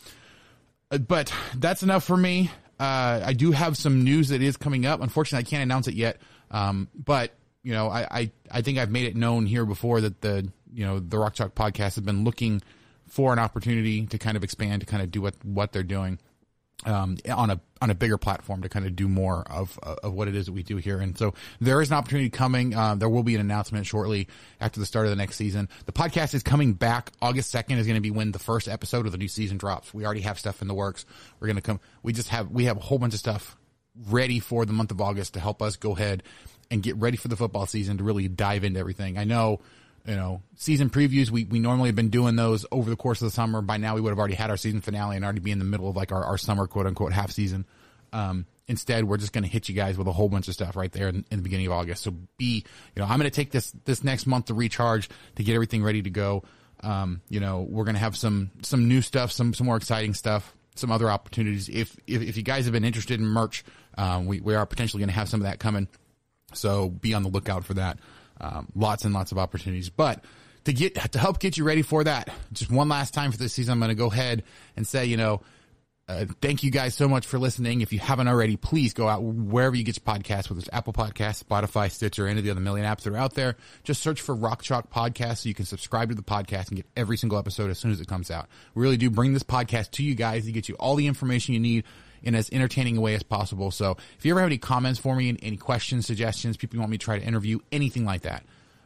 [0.90, 2.50] uh, but that's enough for me.
[2.78, 5.00] Uh, I do have some news that is coming up.
[5.00, 6.20] Unfortunately, I can't announce it yet.
[6.50, 10.20] Um, but you know, I, I, I think I've made it known here before that
[10.20, 12.62] the, you know, the Rock Chalk podcast has been looking
[13.08, 16.18] for an opportunity to kind of expand, to kind of do what, what they're doing
[16.84, 20.28] um, on a on a bigger platform to kind of do more of of what
[20.28, 21.00] it is that we do here.
[21.00, 22.74] And so there is an opportunity coming.
[22.74, 24.28] Uh, there will be an announcement shortly
[24.60, 25.68] after the start of the next season.
[25.86, 27.12] The podcast is coming back.
[27.20, 29.92] August second is going to be when the first episode of the new season drops.
[29.92, 31.04] We already have stuff in the works.
[31.40, 31.80] We're going to come.
[32.02, 33.56] We just have we have a whole bunch of stuff
[34.08, 36.22] ready for the month of August to help us go ahead
[36.70, 39.18] and get ready for the football season to really dive into everything.
[39.18, 39.60] I know
[40.06, 43.26] you know, season previews, we, we normally have been doing those over the course of
[43.26, 43.60] the summer.
[43.60, 45.64] By now, we would have already had our season finale and already be in the
[45.64, 47.66] middle of like our, our summer quote unquote half season.
[48.12, 50.76] Um, instead, we're just going to hit you guys with a whole bunch of stuff
[50.76, 52.04] right there in, in the beginning of August.
[52.04, 55.44] So be, you know, I'm going to take this, this next month to recharge to
[55.44, 56.42] get everything ready to go.
[56.80, 60.14] Um, you know, we're going to have some, some new stuff, some, some more exciting
[60.14, 61.68] stuff, some other opportunities.
[61.68, 63.64] If, if, if you guys have been interested in merch,
[63.96, 65.88] um, we, we are potentially going to have some of that coming.
[66.54, 67.98] So be on the lookout for that.
[68.40, 70.24] Um, lots and lots of opportunities, but
[70.64, 73.52] to get to help get you ready for that, just one last time for this
[73.54, 74.44] season, I'm going to go ahead
[74.76, 75.40] and say, you know,
[76.08, 77.82] uh, thank you guys so much for listening.
[77.82, 80.94] If you haven't already, please go out wherever you get your podcasts, whether it's Apple
[80.94, 83.56] Podcasts, Spotify, Stitcher, any of the other million apps that are out there.
[83.84, 86.86] Just search for Rock Chalk Podcast so you can subscribe to the podcast and get
[86.96, 88.48] every single episode as soon as it comes out.
[88.74, 91.52] We really do bring this podcast to you guys to get you all the information
[91.52, 91.84] you need
[92.22, 93.70] in as entertaining a way as possible.
[93.70, 96.80] So if you ever have any comments for me, and any questions, suggestions, people you
[96.80, 98.44] want me to try to interview, anything like that,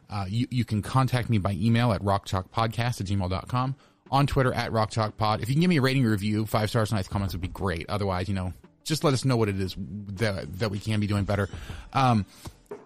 [0.09, 3.75] uh, you, you can contact me by email at rockchalkpodcast at gmail.com,
[4.11, 5.41] on Twitter at rockchalkpod.
[5.41, 7.89] If you can give me a rating review, five stars, nice comments would be great.
[7.89, 8.53] Otherwise, you know,
[8.83, 11.49] just let us know what it is that, that we can be doing better.
[11.93, 12.25] Um,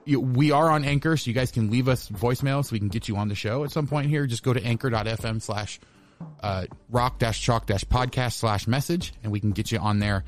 [0.06, 3.10] we are on Anchor, so you guys can leave us voicemails so we can get
[3.10, 4.26] you on the show at some point here.
[4.26, 5.80] Just go to anchor.fm slash
[6.42, 10.24] uh, rock dash chalk dash podcast slash message, and we can get you on there.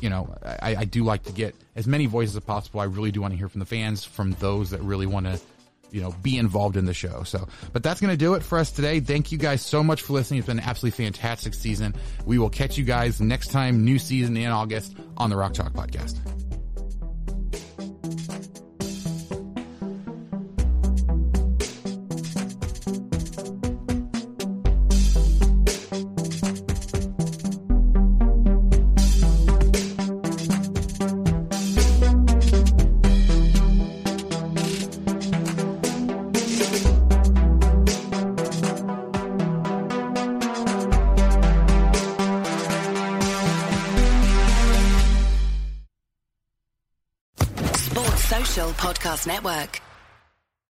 [0.00, 2.80] You know, I, I do like to get as many voices as possible.
[2.80, 5.40] I really do want to hear from the fans, from those that really want to,
[5.90, 7.24] you know, be involved in the show.
[7.24, 9.00] So, but that's going to do it for us today.
[9.00, 10.38] Thank you guys so much for listening.
[10.38, 11.96] It's been an absolutely fantastic season.
[12.24, 15.72] We will catch you guys next time, new season in August on the Rock Chalk
[15.72, 16.47] Podcast.